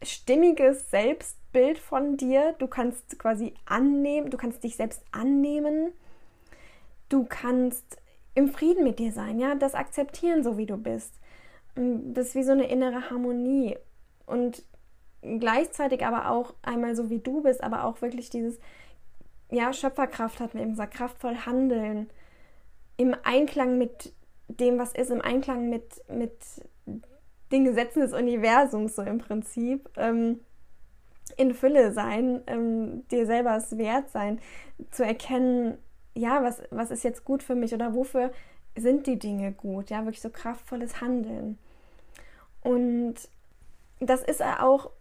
stimmiges 0.02 0.90
Selbstbild 0.90 1.78
von 1.78 2.18
dir. 2.18 2.56
Du 2.58 2.68
kannst 2.68 3.20
quasi 3.20 3.54
annehmen, 3.66 4.32
du 4.32 4.38
kannst 4.38 4.64
dich 4.64 4.76
selbst 4.76 5.04
annehmen. 5.12 5.94
Du 7.10 7.25
kannst 7.25 7.98
im 8.36 8.50
Frieden 8.50 8.84
mit 8.84 9.00
dir 9.00 9.12
sein, 9.12 9.39
ja, 9.39 9.56
das 9.56 9.75
akzeptieren, 9.75 10.44
so 10.44 10.58
wie 10.58 10.66
du 10.66 10.78
bist. 10.78 11.20
Hm, 11.75 12.13
das 12.13 12.30
ist 12.30 12.36
wie 12.36 12.44
so 12.44 12.51
eine 12.51 12.70
innere 12.70 13.10
Harmonie. 13.10 13.78
Und 14.25 14.63
gleichzeitig 15.22 16.06
aber 16.06 16.30
auch 16.30 16.54
einmal 16.62 16.96
so 16.96 17.10
wie 17.10 17.20
du 17.20 17.42
bist, 17.42 17.63
aber 17.63 17.84
auch 17.84 18.01
wirklich 18.01 18.30
dieses, 18.30 18.60
ja, 19.51 19.74
Schöpferkraft 19.74 20.39
hat 20.39 20.54
man 20.54 20.63
eben 20.63 20.72
gesagt, 20.72 20.94
kraftvoll 20.94 21.36
handeln, 21.46 22.10
im 22.98 23.16
Einklang 23.24 23.78
mit 23.78 24.13
dem, 24.48 24.78
was 24.78 24.94
ist, 24.94 25.10
im 25.10 25.22
Einklang 25.22 25.70
mit, 25.70 26.04
mit 26.10 26.34
den 27.51 27.66
Gesetzen 27.66 28.01
des 28.01 28.13
Universums, 28.13 28.96
so 28.96 29.01
im 29.01 29.18
Prinzip, 29.18 29.89
ähm, 29.98 30.42
in 31.38 31.54
Fülle 31.54 31.94
sein, 31.94 32.42
ähm, 32.48 33.08
dir 33.10 33.25
selber 33.25 33.56
es 33.56 33.78
wert 33.78 34.10
sein, 34.10 34.39
zu 34.92 35.04
erkennen, 35.04 35.78
ja, 36.16 36.44
was, 36.44 36.62
was 36.72 36.92
ist 36.92 37.04
jetzt 37.04 37.25
gut 37.25 37.44
für 37.44 37.56
mich 37.56 37.74
oder 37.74 37.94
wofür 37.94 38.32
sind 38.75 39.08
die 39.08 39.20
Dinge 39.20 39.51
gut, 39.51 39.89
ja, 39.89 40.06
wirklich 40.06 40.22
so 40.22 40.30
kraftvolles 40.30 41.01
Handeln. 41.01 41.58
Und 42.62 43.16
das 44.00 44.22
ist 44.22 44.42
auch 44.42 44.92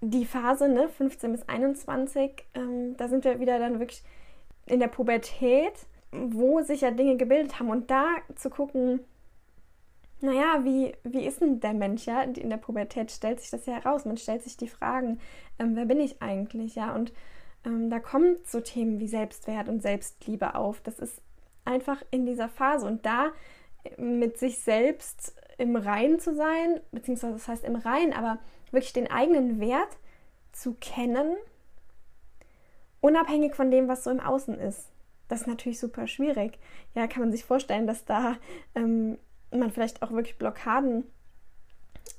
die 0.00 0.26
Phase, 0.26 0.68
ne, 0.68 0.88
15 0.88 1.32
bis 1.32 1.48
21, 1.48 2.44
ähm, 2.54 2.96
da 2.96 3.08
sind 3.08 3.24
wir 3.24 3.40
wieder 3.40 3.58
dann 3.58 3.78
wirklich 3.78 4.02
in 4.66 4.80
der 4.80 4.88
Pubertät, 4.88 5.72
wo 6.12 6.62
sich 6.62 6.82
ja 6.82 6.90
Dinge 6.90 7.16
gebildet 7.16 7.58
haben 7.58 7.70
und 7.70 7.90
da 7.90 8.06
zu 8.34 8.50
gucken, 8.50 9.00
naja, 10.20 10.64
wie, 10.64 10.92
wie 11.04 11.26
ist 11.26 11.40
denn 11.40 11.60
der 11.60 11.74
Mensch, 11.74 12.06
ja? 12.06 12.22
In 12.22 12.48
der 12.48 12.56
Pubertät 12.56 13.10
stellt 13.10 13.40
sich 13.40 13.50
das 13.50 13.66
ja 13.66 13.74
heraus. 13.74 14.06
Man 14.06 14.16
stellt 14.16 14.42
sich 14.42 14.56
die 14.56 14.68
Fragen, 14.68 15.20
ähm, 15.58 15.76
wer 15.76 15.84
bin 15.84 16.00
ich 16.00 16.22
eigentlich, 16.22 16.76
ja? 16.76 16.94
Und 16.94 17.12
ähm, 17.64 17.90
da 17.90 18.00
kommen 18.00 18.36
so 18.44 18.60
Themen 18.60 19.00
wie 19.00 19.08
Selbstwert 19.08 19.68
und 19.68 19.82
Selbstliebe 19.82 20.54
auf. 20.54 20.80
Das 20.80 20.98
ist 20.98 21.20
einfach 21.64 22.02
in 22.10 22.26
dieser 22.26 22.48
Phase 22.48 22.86
und 22.86 23.04
da 23.06 23.32
mit 23.98 24.38
sich 24.38 24.58
selbst 24.58 25.34
im 25.58 25.76
Rein 25.76 26.18
zu 26.18 26.34
sein, 26.34 26.80
beziehungsweise 26.90 27.34
das 27.34 27.48
heißt 27.48 27.64
im 27.64 27.76
Rein, 27.76 28.12
aber 28.12 28.38
wirklich 28.70 28.92
den 28.92 29.10
eigenen 29.10 29.60
Wert 29.60 29.96
zu 30.52 30.74
kennen, 30.74 31.36
unabhängig 33.00 33.54
von 33.54 33.70
dem, 33.70 33.88
was 33.88 34.04
so 34.04 34.10
im 34.10 34.20
Außen 34.20 34.58
ist. 34.58 34.88
Das 35.28 35.42
ist 35.42 35.46
natürlich 35.46 35.78
super 35.80 36.06
schwierig. 36.06 36.58
Ja, 36.94 37.06
kann 37.06 37.22
man 37.22 37.32
sich 37.32 37.44
vorstellen, 37.44 37.86
dass 37.86 38.04
da 38.04 38.36
ähm, 38.74 39.18
man 39.50 39.70
vielleicht 39.70 40.02
auch 40.02 40.10
wirklich 40.10 40.38
Blockaden 40.38 41.04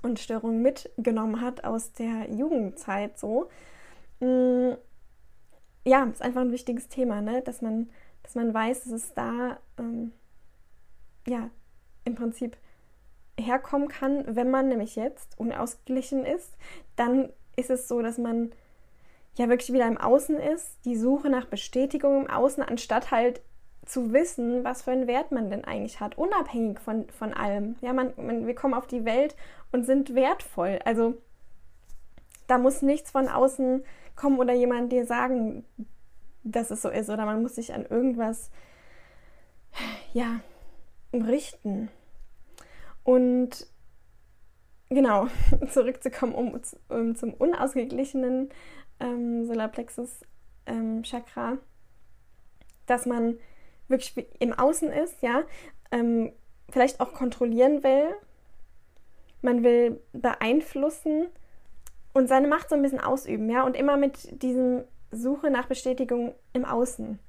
und 0.02 0.20
Störungen 0.20 0.62
mitgenommen 0.62 1.42
hat 1.42 1.64
aus 1.64 1.94
der 1.94 2.32
Jugendzeit 2.32 3.18
so. 3.20 3.50
Mm, 4.20 4.74
ja, 5.86 6.04
ist 6.06 6.22
einfach 6.22 6.42
ein 6.42 6.51
wichtiges 6.51 6.88
Thema, 6.88 7.22
ne? 7.22 7.42
dass, 7.42 7.62
man, 7.62 7.89
dass 8.24 8.36
man 8.36 8.54
weiß, 8.54 8.84
dass 8.84 8.92
es 8.92 9.13
da 9.13 9.58
ähm, 9.77 10.12
ja 11.27 11.50
im 12.04 12.15
Prinzip 12.15 12.58
herkommen 13.39 13.88
kann, 13.88 14.36
wenn 14.36 14.50
man 14.50 14.68
nämlich 14.68 14.96
jetzt 14.96 15.38
unausgeglichen 15.38 16.25
ist, 16.25 16.54
dann 16.96 17.30
ist 17.56 17.70
es 17.70 17.88
so, 17.88 18.01
dass 18.01 18.18
man 18.18 18.51
ja 19.38 19.50
wirklich 19.50 19.74
wieder 19.74 19.88
im 19.88 19.98
Außen 19.98 20.38
ist, 20.38 20.77
die 20.86 20.96
Suche 20.96 21.30
nach 21.30 21.46
Bestätigung 21.46 22.25
im 22.25 22.30
Außen, 22.30 22.63
anstatt 22.63 23.12
halt 23.12 23.42
zu 23.86 24.13
wissen, 24.13 24.63
was 24.63 24.84
für 24.84 24.92
einen 24.92 25.08
Wert 25.08 25.32
man 25.32 25.50
denn 25.50 25.65
eigentlich 25.65 26.00
hat, 26.00 26.18
unabhängig 26.18 26.80
von, 26.80 27.08
von 27.10 27.34
allem. 27.34 27.75
Ja, 27.82 27.94
man, 27.94 28.13
man, 28.18 28.48
wir 28.48 28.56
kommen 28.56 28.74
auf 28.74 28.88
die 28.88 29.06
Welt 29.06 29.36
und 29.72 29.86
sind 29.86 30.15
wertvoll. 30.15 30.80
Also 30.86 31.15
da 32.48 32.58
muss 32.58 32.82
nichts 32.82 33.12
von 33.12 33.27
außen 33.27 33.84
kommen 34.15 34.39
oder 34.39 34.53
jemand 34.53 34.91
dir 34.91 35.05
sagen, 35.05 35.65
dass 36.43 36.72
es 36.72 36.81
so 36.81 36.89
ist, 36.89 37.10
oder 37.10 37.25
man 37.25 37.41
muss 37.41 37.55
sich 37.55 37.74
an 37.74 37.86
irgendwas 37.86 38.51
ja 40.13 40.39
richten. 41.13 41.89
Und 43.03 43.67
genau, 44.89 45.27
zurückzukommen 45.69 46.34
um, 46.34 46.60
um 46.89 47.15
zum 47.15 47.34
unausgeglichenen 47.34 48.50
ähm, 49.00 49.45
Solarplexus 49.45 50.22
ähm, 50.65 51.03
Chakra, 51.03 51.57
dass 52.86 53.05
man 53.05 53.38
wirklich 53.88 54.27
im 54.39 54.53
Außen 54.53 54.91
ist, 54.91 55.22
ja, 55.22 55.43
ähm, 55.91 56.31
vielleicht 56.69 57.00
auch 57.00 57.13
kontrollieren 57.13 57.84
will, 57.84 58.15
man 59.41 59.63
will 59.63 60.01
beeinflussen 60.13 61.27
und 62.15 62.29
seine 62.29 62.48
Macht 62.48 62.69
so 62.69 62.75
ein 62.75 62.81
bisschen 62.81 63.01
ausüben, 63.01 63.50
ja, 63.50 63.63
und 63.63 63.75
immer 63.75 63.98
mit 63.98 64.41
diesem 64.41 64.86
Suche 65.12 65.51
nach 65.51 65.67
Bestätigung 65.67 66.34
im 66.53 66.63
Außen. 66.63 67.19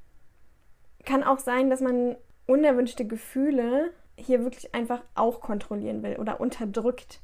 Kann 1.05 1.25
auch 1.25 1.41
sein, 1.41 1.71
dass 1.71 1.81
man 1.81 2.15
unerwünschte 2.47 3.05
Gefühle 3.05 3.91
hier 4.17 4.45
wirklich 4.45 4.77
einfach 4.77 5.03
auch 5.17 5.41
kontrollieren 5.41 6.05
will 6.05 6.17
oder 6.19 6.41
unterdrückt. 6.41 7.21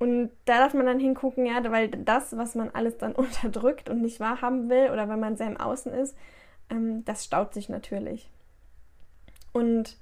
Und 0.00 0.30
da 0.44 0.58
darf 0.58 0.74
man 0.74 0.84
dann 0.84 0.98
hingucken, 0.98 1.46
ja, 1.46 1.62
weil 1.70 1.88
das, 1.88 2.36
was 2.36 2.56
man 2.56 2.70
alles 2.70 2.98
dann 2.98 3.12
unterdrückt 3.14 3.88
und 3.88 4.02
nicht 4.02 4.18
wahrhaben 4.18 4.68
will 4.68 4.90
oder 4.90 5.08
wenn 5.08 5.20
man 5.20 5.36
sehr 5.36 5.46
im 5.46 5.60
Außen 5.60 5.92
ist, 5.92 6.16
ähm, 6.70 7.04
das 7.04 7.24
staut 7.24 7.54
sich 7.54 7.68
natürlich. 7.68 8.28
Und 9.52 9.96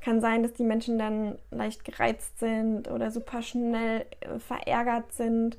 kann 0.00 0.20
sein, 0.20 0.42
dass 0.42 0.52
die 0.52 0.64
Menschen 0.64 0.98
dann 0.98 1.38
leicht 1.50 1.84
gereizt 1.84 2.38
sind 2.38 2.88
oder 2.88 3.10
super 3.10 3.42
schnell 3.42 4.06
äh, 4.20 4.38
verärgert 4.38 5.12
sind. 5.12 5.58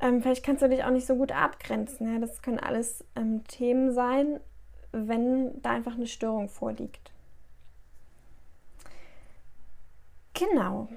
Ähm, 0.00 0.22
vielleicht 0.22 0.44
kannst 0.44 0.62
du 0.62 0.68
dich 0.68 0.82
auch 0.84 0.90
nicht 0.90 1.06
so 1.06 1.16
gut 1.16 1.32
abgrenzen. 1.32 2.12
Ja? 2.12 2.18
Das 2.18 2.42
können 2.42 2.58
alles 2.58 3.04
ähm, 3.16 3.44
Themen 3.46 3.92
sein, 3.92 4.40
wenn 4.92 5.60
da 5.62 5.70
einfach 5.70 5.94
eine 5.94 6.06
Störung 6.06 6.48
vorliegt. 6.48 7.12
Genau. 10.34 10.88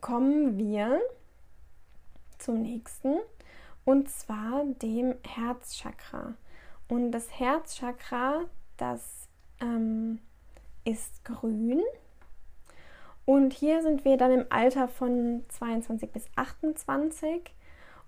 Kommen 0.00 0.58
wir 0.58 1.00
zum 2.38 2.62
nächsten 2.62 3.16
und 3.84 4.08
zwar 4.10 4.64
dem 4.82 5.14
Herzchakra. 5.26 6.34
Und 6.88 7.10
das 7.10 7.38
Herzchakra, 7.38 8.44
das 8.76 9.28
ähm, 9.60 10.20
ist 10.88 11.24
grün. 11.24 11.82
Und 13.24 13.52
hier 13.52 13.82
sind 13.82 14.04
wir 14.04 14.16
dann 14.16 14.32
im 14.32 14.46
Alter 14.48 14.88
von 14.88 15.44
22 15.48 16.10
bis 16.10 16.26
28. 16.36 17.54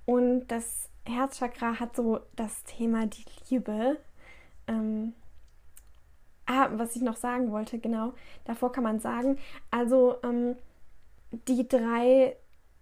Und 0.07 0.49
das 0.49 0.89
Herzchakra 1.05 1.79
hat 1.79 1.95
so 1.95 2.21
das 2.37 2.65
Thema 2.65 3.07
die 3.07 3.25
Liebe. 3.49 3.99
Ähm, 4.67 5.15
Ah, 6.53 6.69
was 6.73 6.97
ich 6.97 7.03
noch 7.03 7.15
sagen 7.15 7.53
wollte, 7.53 7.79
genau. 7.79 8.13
Davor 8.45 8.73
kann 8.73 8.83
man 8.83 8.99
sagen, 8.99 9.39
also 9.71 10.17
ähm, 10.25 10.57
die 11.31 11.69
drei 11.69 12.35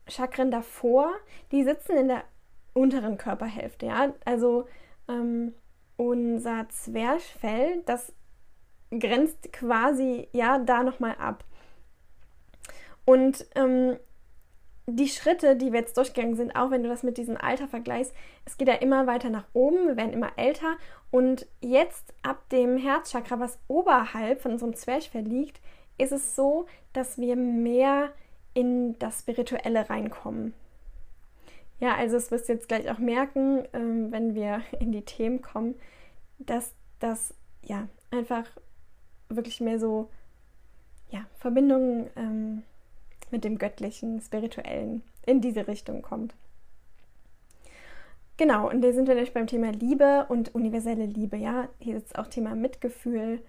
Chakren 0.07 0.51
davor, 0.51 1.13
die 1.53 1.65
sitzen 1.65 1.99
in 1.99 2.09
der 2.09 2.25
unteren 2.73 3.19
Körperhälfte, 3.19 3.85
ja. 3.85 4.15
Also 4.25 4.67
ähm, 5.07 5.53
unser 5.99 6.67
Zwerchfell, 6.71 7.83
das 7.85 8.15
grenzt 8.91 9.53
quasi 9.53 10.29
ja 10.33 10.59
da 10.59 10.83
nochmal 10.83 11.17
ab. 11.19 11.45
Und 13.05 13.47
ähm, 13.55 13.97
die 14.87 15.09
Schritte, 15.09 15.57
die 15.57 15.73
wir 15.73 15.81
jetzt 15.81 15.97
durchgegangen 15.97 16.37
sind, 16.37 16.57
auch 16.57 16.71
wenn 16.71 16.83
du 16.83 16.89
das 16.89 17.03
mit 17.03 17.19
diesem 17.19 17.37
Alter 17.37 17.69
vergleichst, 17.69 18.15
es 18.47 18.57
geht 18.57 18.69
ja 18.69 18.75
immer 18.75 19.07
weiter 19.07 19.29
nach 19.29 19.45
oben, 19.53 19.87
wir 19.87 19.97
werden 19.97 20.13
immer 20.13 20.33
älter 20.37 20.77
und 21.11 21.47
jetzt 21.61 22.15
ab 22.23 22.49
dem 22.51 22.79
Herzchakra, 22.79 23.39
was 23.39 23.59
oberhalb 23.69 24.41
von 24.41 24.53
unserem 24.53 24.75
Zwerchfell 24.75 25.25
liegt, 25.25 25.61
ist 25.99 26.13
es 26.13 26.35
so, 26.35 26.67
dass 26.93 27.19
wir 27.19 27.37
mehr 27.37 28.13
in 28.55 28.99
das 28.99 29.21
Spirituelle 29.21 29.91
reinkommen. 29.91 30.55
Ja, 31.81 31.95
also 31.95 32.17
es 32.17 32.31
wirst 32.31 32.49
du 32.49 32.55
jetzt 32.55 32.69
gleich 32.69 32.91
auch 32.91 32.99
merken, 32.99 33.65
ähm, 33.73 34.11
wenn 34.11 34.35
wir 34.35 34.63
in 34.81 34.91
die 34.91 35.05
Themen 35.05 35.43
kommen, 35.43 35.75
dass 36.39 36.73
das 36.99 37.35
ja 37.63 37.89
einfach 38.11 38.47
wirklich 39.29 39.61
mehr 39.61 39.79
so 39.79 40.09
ja, 41.11 41.27
Verbindungen 41.39 42.11
ähm, 42.17 42.63
mit 43.31 43.45
dem 43.45 43.59
Göttlichen, 43.59 44.21
Spirituellen 44.21 45.03
in 45.27 45.41
diese 45.41 45.69
Richtung 45.69 46.03
kommt. 46.03 46.35
Genau, 48.37 48.71
und 48.71 48.83
da 48.83 48.93
sind 48.93 49.09
wir 49.09 49.15
nämlich 49.15 49.35
beim 49.35 49.49
Thema 49.49 49.73
Liebe 49.73 50.27
und 50.29 50.55
universelle 50.55 51.07
Liebe. 51.07 51.37
Ja, 51.37 51.69
hier 51.81 51.97
ist 51.97 52.17
auch 52.19 52.29
Thema 52.29 52.55
Mitgefühl, 52.55 53.43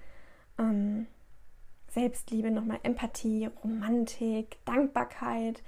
ähm, 0.58 1.06
Selbstliebe, 1.90 2.50
nochmal 2.50 2.80
Empathie, 2.84 3.50
Romantik, 3.64 4.58
Dankbarkeit. 4.66 5.62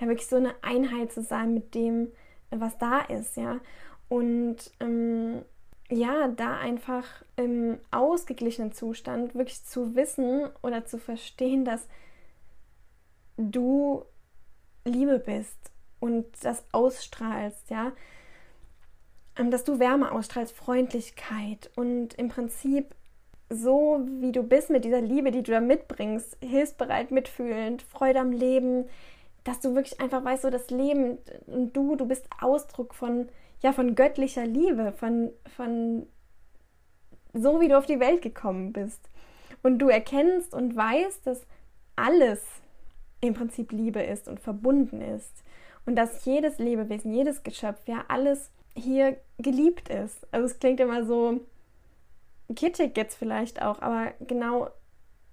Ja, 0.00 0.08
wirklich 0.08 0.26
so 0.26 0.36
eine 0.36 0.54
Einheit 0.62 1.12
zu 1.12 1.22
sein 1.22 1.54
mit 1.54 1.74
dem, 1.74 2.08
was 2.50 2.76
da 2.78 3.00
ist. 3.00 3.36
Ja, 3.36 3.60
und 4.08 4.72
ähm, 4.80 5.42
ja, 5.90 6.28
da 6.28 6.56
einfach 6.56 7.06
im 7.36 7.78
ausgeglichenen 7.90 8.72
Zustand 8.72 9.34
wirklich 9.34 9.64
zu 9.64 9.94
wissen 9.94 10.48
oder 10.62 10.84
zu 10.84 10.98
verstehen, 10.98 11.64
dass 11.64 11.86
du 13.36 14.04
Liebe 14.84 15.18
bist 15.18 15.58
und 16.00 16.26
das 16.42 16.64
ausstrahlst, 16.72 17.70
ja, 17.70 17.92
ähm, 19.36 19.50
dass 19.50 19.64
du 19.64 19.78
Wärme 19.78 20.12
ausstrahlst, 20.12 20.54
Freundlichkeit 20.54 21.70
und 21.76 22.14
im 22.14 22.28
Prinzip 22.28 22.94
so 23.50 24.00
wie 24.20 24.32
du 24.32 24.42
bist 24.42 24.70
mit 24.70 24.84
dieser 24.84 25.00
Liebe, 25.00 25.30
die 25.30 25.42
du 25.42 25.52
da 25.52 25.60
mitbringst, 25.60 26.38
hilfsbereit, 26.40 27.10
mitfühlend, 27.10 27.82
Freude 27.82 28.20
am 28.20 28.32
Leben, 28.32 28.86
dass 29.44 29.60
du 29.60 29.74
wirklich 29.74 30.00
einfach 30.00 30.24
weißt, 30.24 30.42
so 30.42 30.50
das 30.50 30.70
Leben 30.70 31.18
und 31.46 31.76
du, 31.76 31.96
du 31.96 32.06
bist 32.06 32.26
Ausdruck 32.40 32.94
von 32.94 33.28
ja 33.64 33.72
von 33.72 33.94
göttlicher 33.94 34.46
Liebe, 34.46 34.92
von 34.92 35.32
von 35.56 36.06
so 37.32 37.60
wie 37.60 37.68
du 37.68 37.76
auf 37.76 37.86
die 37.86 37.98
Welt 37.98 38.22
gekommen 38.22 38.72
bist 38.72 39.00
und 39.62 39.78
du 39.78 39.88
erkennst 39.88 40.54
und 40.54 40.76
weißt, 40.76 41.26
dass 41.26 41.46
alles 41.96 42.44
im 43.20 43.34
Prinzip 43.34 43.72
Liebe 43.72 44.02
ist 44.02 44.28
und 44.28 44.38
verbunden 44.38 45.00
ist. 45.00 45.42
Und 45.86 45.96
dass 45.96 46.24
jedes 46.24 46.58
Lebewesen, 46.58 47.12
jedes 47.12 47.42
Geschöpf, 47.42 47.80
ja, 47.86 48.04
alles 48.08 48.50
hier 48.76 49.16
geliebt 49.38 49.88
ist. 49.88 50.26
Also 50.32 50.46
es 50.46 50.58
klingt 50.58 50.80
immer 50.80 51.04
so 51.04 51.40
kitschig 52.54 52.96
jetzt 52.96 53.16
vielleicht 53.16 53.62
auch, 53.62 53.80
aber 53.80 54.12
genau 54.20 54.68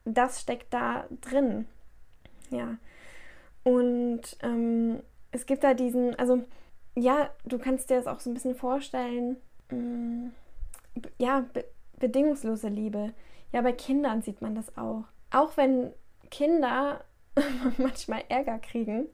das 0.06 0.42
steckt 0.42 0.74
da 0.74 1.06
drin. 1.22 1.68
Ja. 2.50 2.78
Und 3.64 4.22
ähm, 4.42 5.02
es 5.32 5.46
gibt 5.46 5.64
da 5.64 5.74
diesen, 5.74 6.18
also 6.18 6.44
ja, 6.96 7.30
du 7.46 7.58
kannst 7.58 7.90
dir 7.90 7.98
das 7.98 8.08
auch 8.08 8.20
so 8.20 8.30
ein 8.30 8.34
bisschen 8.34 8.56
vorstellen, 8.56 9.38
mm, 9.70 10.28
ja, 11.18 11.46
be 11.54 11.66
bedingungslose 12.00 12.68
Liebe. 12.68 13.14
Ja, 13.52 13.62
bei 13.62 13.74
Kindern 13.74 14.24
sieht 14.24 14.42
man 14.42 14.56
das 14.56 14.76
auch. 14.76 15.04
Auch 15.30 15.56
wenn 15.56 15.94
Kinder 16.32 17.04
manchmal 17.78 18.24
Ärger 18.28 18.58
kriegen 18.58 19.06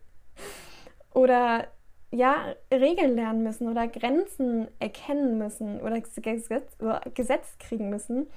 oder 1.13 1.67
ja, 2.11 2.55
Regeln 2.71 3.15
lernen 3.15 3.43
müssen 3.43 3.67
oder 3.67 3.87
Grenzen 3.87 4.69
erkennen 4.79 5.37
müssen 5.37 5.81
oder 5.81 5.99
Gesetz, 5.99 6.77
Gesetz 7.13 7.57
kriegen 7.59 7.89
müssen, 7.89 8.27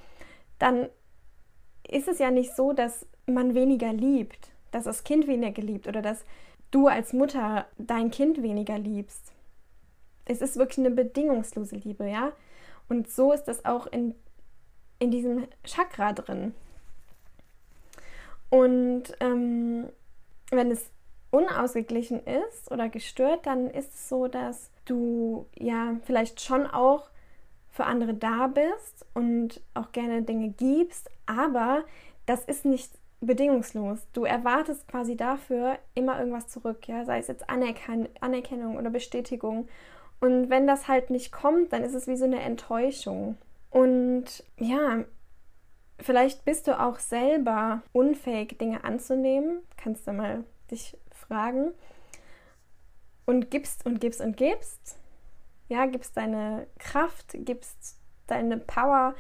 dann 0.59 0.89
ist 1.87 2.09
es 2.09 2.19
ja 2.19 2.31
nicht 2.31 2.55
so, 2.57 2.73
dass 2.73 3.07
man 3.27 3.55
weniger 3.55 3.93
liebt, 3.93 4.51
dass 4.73 4.85
das 4.85 5.05
Kind 5.05 5.29
weniger 5.29 5.63
liebt 5.63 5.87
oder 5.87 6.03
dass 6.03 6.25
du 6.71 6.87
als 6.89 7.13
Mutter 7.13 7.67
dein 7.79 8.11
Kind 8.11 8.43
weniger 8.43 8.79
liebst. 8.79 9.33
Es 10.25 10.41
ist 10.41 10.57
wirklich 10.57 10.79
eine 10.79 10.91
bedingungslose 10.91 11.77
Liebe, 11.77 12.09
ja. 12.09 12.33
Und 12.89 13.11
so 13.11 13.33
ist 13.33 13.45
das 13.45 13.65
auch 13.65 13.87
in, 13.87 14.15
in 14.99 15.11
diesem 15.11 15.47
Chakra 15.65 16.13
drin. 16.13 16.55
Und 18.49 19.05
ähm, 19.21 19.89
wenn 20.51 20.71
es 20.71 20.91
unausgeglichen 21.31 22.21
ist 22.27 22.71
oder 22.71 22.89
gestört, 22.89 23.47
dann 23.47 23.71
ist 23.71 23.95
es 23.95 24.09
so, 24.09 24.27
dass 24.27 24.71
du 24.85 25.47
ja 25.57 25.97
vielleicht 26.05 26.41
schon 26.41 26.67
auch 26.67 27.09
für 27.71 27.85
andere 27.85 28.15
da 28.15 28.49
bist 28.49 29.07
und 29.15 29.61
auch 29.75 29.93
gerne 29.93 30.23
Dinge 30.23 30.51
gibst, 30.51 31.09
aber 31.27 31.85
das 32.27 32.45
ist 32.45 32.65
nicht 32.65 32.91
bedingungslos. 33.21 34.07
Du 34.13 34.25
erwartest 34.25 34.89
quasi 34.89 35.17
dafür 35.17 35.79
immer 35.95 36.19
irgendwas 36.19 36.49
zurück, 36.49 36.89
ja, 36.89 37.05
sei 37.05 37.19
es 37.19 37.29
jetzt 37.29 37.49
Anerken 37.51 38.09
Anerkennung 38.21 38.77
oder 38.77 38.91
Bestätigung. 38.91 39.69
Und 40.21 40.51
wenn 40.51 40.67
das 40.67 40.89
halt 40.89 41.11
nicht 41.11 41.33
kommt, 41.33 41.73
dann 41.73 41.83
ist 41.83 41.95
es 41.95 42.07
wie 42.07 42.17
so 42.17 42.25
eine 42.25 42.41
Enttäuschung. 42.41 43.37
Und 43.71 44.45
ja, 44.59 45.05
Vielleicht 46.03 46.45
bist 46.45 46.67
du 46.67 46.81
auch 46.81 46.99
selber 46.99 47.83
unfähig, 47.93 48.59
Dinge 48.59 48.85
anzunehmen. 48.85 49.61
Kannst 49.77 50.07
du 50.07 50.13
mal 50.13 50.45
dich 50.71 50.97
fragen. 51.11 51.73
Und 53.27 53.51
gibst 53.51 53.85
und 53.87 54.01
gibst 54.01 54.21
und 54.21 54.37
gibst. 54.37 54.99
Ja, 55.69 55.87
gibst 55.87 56.17
deine 56.17 56.67
Kraft, 56.79 57.35
gibst 57.35 57.99
deine 58.27 58.57
Power 58.57 59.15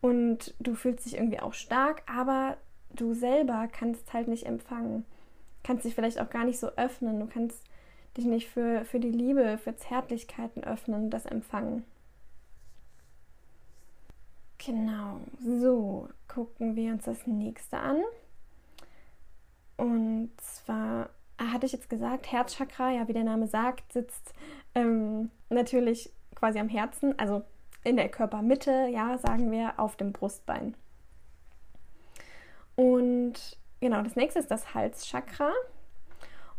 und 0.00 0.54
du 0.58 0.74
fühlst 0.74 1.06
dich 1.06 1.14
irgendwie 1.14 1.40
auch 1.40 1.54
stark, 1.54 2.02
aber 2.06 2.58
du 2.94 3.14
selber 3.14 3.68
kannst 3.70 4.12
halt 4.12 4.28
nicht 4.28 4.46
empfangen. 4.46 5.04
Kannst 5.62 5.84
dich 5.84 5.94
vielleicht 5.94 6.20
auch 6.20 6.30
gar 6.30 6.44
nicht 6.44 6.58
so 6.58 6.68
öffnen. 6.76 7.20
Du 7.20 7.26
kannst 7.26 7.64
dich 8.16 8.24
nicht 8.24 8.48
für, 8.48 8.84
für 8.84 9.00
die 9.00 9.10
Liebe, 9.10 9.58
für 9.58 9.76
Zärtlichkeiten 9.76 10.62
öffnen 10.64 11.04
und 11.04 11.10
das 11.10 11.26
empfangen. 11.26 11.84
Genau, 14.58 15.20
so 15.44 16.08
gucken 16.28 16.76
wir 16.76 16.92
uns 16.92 17.04
das 17.04 17.26
nächste 17.26 17.78
an. 17.78 18.00
Und 19.76 20.30
zwar 20.40 21.10
ah, 21.36 21.52
hatte 21.52 21.66
ich 21.66 21.72
jetzt 21.72 21.90
gesagt, 21.90 22.30
Herzchakra, 22.30 22.92
ja, 22.92 23.08
wie 23.08 23.12
der 23.12 23.24
Name 23.24 23.48
sagt, 23.48 23.92
sitzt 23.92 24.32
ähm, 24.74 25.30
natürlich 25.50 26.10
quasi 26.34 26.58
am 26.58 26.68
Herzen, 26.68 27.18
also 27.18 27.42
in 27.82 27.96
der 27.96 28.08
Körpermitte, 28.08 28.88
ja, 28.90 29.18
sagen 29.18 29.50
wir, 29.50 29.78
auf 29.78 29.96
dem 29.96 30.12
Brustbein. 30.12 30.74
Und 32.76 33.58
genau, 33.84 34.02
das 34.02 34.16
nächste 34.16 34.40
ist 34.40 34.50
das 34.50 34.74
Halschakra. 34.74 35.52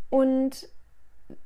Und 0.09 0.69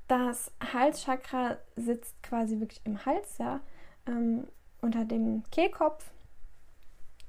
das 0.07 0.51
Halschakra 0.73 1.57
sitzt 1.75 2.21
quasi 2.21 2.59
wirklich 2.59 2.81
im 2.83 3.05
Hals, 3.05 3.37
ja, 3.37 3.61
ähm, 4.05 4.47
unter 4.81 5.05
dem 5.05 5.43
Kehlkopf 5.51 6.11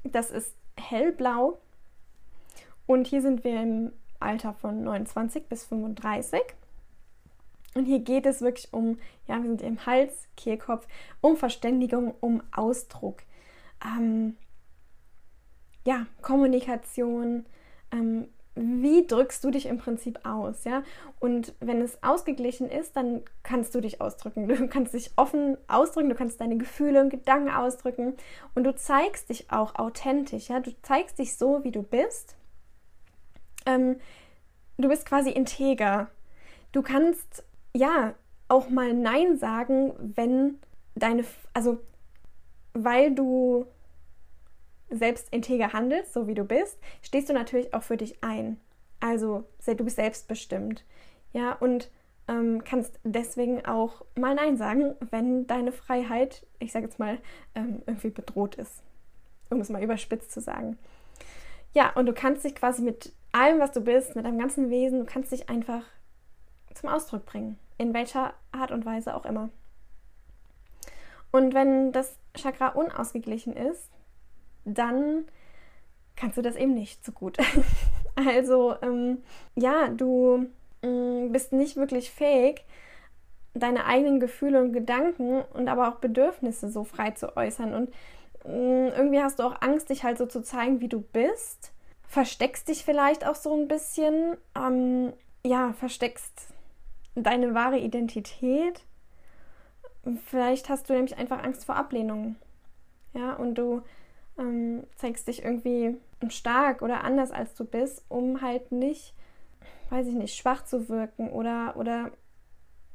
das 0.03 0.31
ist 0.31 0.55
hellblau. 0.77 1.59
Und 2.87 3.07
hier 3.07 3.23
sind 3.23 3.45
wir 3.45 3.63
im 3.63 3.93
Alter 4.19 4.53
von 4.53 4.83
29 4.83 5.47
bis 5.47 5.65
35. 5.65 6.41
Und 7.75 7.85
hier 7.85 8.01
geht 8.01 8.27
es 8.27 8.41
wirklich 8.41 8.73
um, 8.73 8.99
ja, 9.29 9.37
wir 9.41 9.49
sind 9.49 9.63
im 9.63 9.87
Hals, 9.87 10.27
Kehlkopf, 10.37 10.89
um 11.21 11.37
Verständigung, 11.37 12.15
um 12.21 12.43
Ausdruck. 12.51 13.23
Ähm, 13.85 14.37
ja, 15.87 16.07
Kommunikation, 16.21 17.47
ähm, 17.93 18.29
wie 18.55 19.07
drückst 19.07 19.45
du 19.45 19.51
dich 19.51 19.67
im 19.67 19.79
Prinzip 19.79 20.21
aus, 20.25 20.65
ja? 20.65 20.83
Und 21.21 21.55
wenn 21.61 21.81
es 21.81 22.03
ausgeglichen 22.03 22.69
ist, 22.69 22.97
dann 22.97 23.23
kannst 23.43 23.75
du 23.75 23.81
dich 23.81 24.01
ausdrücken. 24.01 24.49
Du 24.49 24.67
kannst 24.69 24.95
dich 24.95 25.13
offen 25.17 25.57
ausdrücken, 25.69 26.09
du 26.09 26.15
kannst 26.15 26.41
deine 26.41 26.59
Gefühle 26.59 27.01
und 27.01 27.11
Gedanken 27.11 27.51
ausdrücken 27.51 28.15
und 28.55 28.65
du 28.65 28.75
zeigst 28.75 29.31
dich 29.31 29.51
auch 29.51 29.77
authentisch, 29.77 30.49
ja? 30.49 30.61
Du 30.61 30.73
zeigst 30.83 31.19
dich 31.19 31.37
so, 31.37 31.65
wie 31.65 31.71
du 31.71 31.83
bist. 31.83 32.37
Ähm, 33.67 33.97
du 34.79 34.89
bist 34.89 35.07
quasi 35.07 35.31
integer. 35.31 36.09
Du 36.73 36.83
kannst, 36.83 37.45
ja, 37.75 38.15
auch 38.49 38.69
mal 38.69 38.93
Nein 38.93 39.39
sagen, 39.39 39.93
wenn 40.17 40.59
deine, 40.97 41.25
also, 41.55 41.79
weil 42.73 43.15
du 43.15 43.67
selbst 44.91 45.33
integer 45.33 45.73
handelst, 45.73 46.13
so 46.13 46.27
wie 46.27 46.35
du 46.35 46.45
bist, 46.45 46.79
stehst 47.03 47.29
du 47.29 47.33
natürlich 47.33 47.73
auch 47.75 47.83
für 47.83 47.97
dich 47.97 48.23
ein. 48.23 48.59
Also 49.01 49.45
du 49.67 49.85
bist 49.85 49.97
selbstbestimmt. 49.97 50.85
Ja, 51.33 51.53
und 51.53 51.91
ähm, 52.29 52.63
kannst 52.65 52.99
deswegen 53.03 53.65
auch 53.65 54.05
mal 54.15 54.35
Nein 54.35 54.57
sagen, 54.57 54.95
wenn 55.11 55.47
deine 55.47 55.73
Freiheit, 55.73 56.47
ich 56.59 56.73
sage 56.73 56.87
jetzt 56.87 56.99
mal, 56.99 57.19
ähm, 57.55 57.83
irgendwie 57.87 58.11
bedroht 58.11 58.57
ist. 58.57 58.83
Um 59.49 59.61
es 59.61 59.69
mal 59.69 59.83
überspitzt 59.83 60.31
zu 60.31 60.41
sagen. 60.41 60.79
Ja, 61.73 61.91
und 61.95 62.07
du 62.07 62.13
kannst 62.13 62.45
dich 62.45 62.55
quasi 62.55 62.83
mit 62.83 63.13
allem, 63.33 63.59
was 63.59 63.73
du 63.73 63.81
bist, 63.81 64.17
mit 64.17 64.25
deinem 64.25 64.39
ganzen 64.39 64.71
Wesen, 64.71 65.01
du 65.01 65.07
kannst 65.07 65.33
dich 65.33 65.49
einfach 65.49 65.83
zum 66.75 66.89
Ausdruck 66.89 67.27
bringen. 67.27 67.59
In 67.79 67.95
welcher 67.95 68.35
Art 68.53 68.71
und 68.71 68.85
Weise 68.85 69.15
auch 69.15 69.25
immer. 69.25 69.51
Und 71.33 71.55
wenn 71.55 71.93
das 71.93 72.19
Chakra 72.37 72.69
unausgeglichen 72.69 73.55
ist, 73.55 73.89
dann 74.65 75.25
kannst 76.17 76.37
du 76.37 76.43
das 76.43 76.57
eben 76.57 76.75
nicht 76.75 77.05
so 77.05 77.13
gut. 77.13 77.39
also, 78.15 78.75
ähm, 78.83 79.19
ja, 79.55 79.89
du 79.89 80.47
ähm, 80.83 81.33
bist 81.33 81.53
nicht 81.53 81.77
wirklich 81.77 82.11
fähig, 82.11 82.65
deine 83.55 83.87
eigenen 83.87 84.21
Gefühle 84.21 84.61
und 84.61 84.73
Gedanken 84.73 85.43
und 85.55 85.69
aber 85.69 85.89
auch 85.89 85.97
Bedürfnisse 85.97 86.71
so 86.71 86.85
frei 86.85 87.13
zu 87.13 87.37
äußern. 87.37 87.75
Und 87.75 87.91
äh, 88.45 88.89
irgendwie 88.91 89.21
hast 89.21 89.39
du 89.39 89.43
auch 89.45 89.61
Angst, 89.61 89.91
dich 89.91 90.05
halt 90.05 90.19
so 90.19 90.27
zu 90.27 90.43
zeigen, 90.43 90.81
wie 90.81 90.89
du 90.89 91.01
bist. 91.01 91.73
Versteckst 92.07 92.69
dich 92.69 92.85
vielleicht 92.85 93.27
auch 93.27 93.35
so 93.35 93.55
ein 93.55 93.69
bisschen. 93.69 94.37
Ähm, 94.57 95.13
ja, 95.45 95.73
versteckst 95.73 96.49
deine 97.15 97.55
wahre 97.55 97.79
Identität. 97.79 98.83
Vielleicht 100.27 100.69
hast 100.69 100.89
du 100.89 100.95
nämlich 100.95 101.19
einfach 101.19 101.43
Angst 101.43 101.65
vor 101.65 101.77
Ablehnung. 101.77 102.37
Ja, 103.15 103.35
und 103.35 103.57
du 103.57 103.83
ähm, 104.41 104.85
zeigst 104.97 105.29
dich 105.29 105.45
irgendwie 105.45 105.97
stark 106.29 106.83
oder 106.83 107.05
anders 107.05 107.31
als 107.31 107.55
du 107.55 107.65
bist, 107.65 108.05
um 108.09 108.41
halt 108.41 108.73
nicht, 108.73 109.15
weiß 109.91 110.07
ich 110.07 110.15
nicht, 110.15 110.35
schwach 110.35 110.65
zu 110.65 110.89
wirken 110.89 111.31
oder, 111.31 111.77
oder 111.77 112.11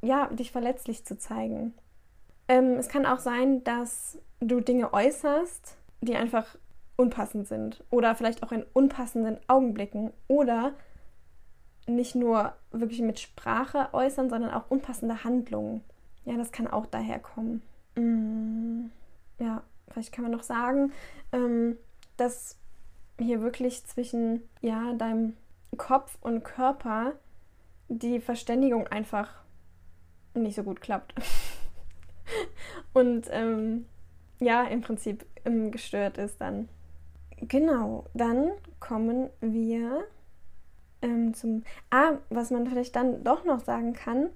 ja, 0.02 0.26
dich 0.26 0.52
verletzlich 0.52 1.04
zu 1.06 1.16
zeigen. 1.16 1.74
Ähm, 2.48 2.74
es 2.74 2.88
kann 2.88 3.06
auch 3.06 3.18
sein, 3.18 3.64
dass 3.64 4.18
du 4.40 4.60
Dinge 4.60 4.92
äußerst, 4.92 5.76
die 6.00 6.16
einfach 6.16 6.56
unpassend 6.96 7.46
sind 7.46 7.84
oder 7.90 8.14
vielleicht 8.14 8.42
auch 8.42 8.52
in 8.52 8.64
unpassenden 8.72 9.38
Augenblicken 9.48 10.12
oder 10.28 10.74
nicht 11.86 12.14
nur 12.14 12.54
wirklich 12.72 13.00
mit 13.00 13.20
Sprache 13.20 13.88
äußern, 13.92 14.30
sondern 14.30 14.50
auch 14.50 14.70
unpassende 14.70 15.24
Handlungen. 15.24 15.82
Ja, 16.24 16.36
das 16.36 16.52
kann 16.52 16.66
auch 16.66 16.86
daher 16.86 17.18
kommen. 17.18 17.62
Mm, 17.94 18.90
ja, 19.38 19.62
vielleicht 19.90 20.12
kann 20.12 20.24
man 20.24 20.32
noch 20.32 20.42
sagen, 20.42 20.92
ähm, 21.32 21.76
dass 22.16 22.56
hier 23.18 23.40
wirklich 23.40 23.84
zwischen 23.84 24.42
ja, 24.60 24.92
deinem 24.94 25.36
Kopf 25.76 26.18
und 26.20 26.44
Körper 26.44 27.14
die 27.88 28.20
Verständigung 28.20 28.86
einfach 28.88 29.32
nicht 30.34 30.56
so 30.56 30.62
gut 30.62 30.80
klappt. 30.80 31.14
und 32.92 33.28
ähm, 33.30 33.86
ja, 34.38 34.64
im 34.64 34.80
Prinzip 34.80 35.24
ähm, 35.44 35.70
gestört 35.70 36.18
ist 36.18 36.40
dann. 36.40 36.68
Genau, 37.38 38.06
dann 38.14 38.50
kommen 38.80 39.30
wir 39.40 40.04
ähm, 41.02 41.34
zum. 41.34 41.64
Ah, 41.90 42.14
was 42.30 42.50
man 42.50 42.66
vielleicht 42.66 42.96
dann 42.96 43.22
doch 43.24 43.44
noch 43.44 43.60
sagen 43.60 43.92
kann, 43.92 44.30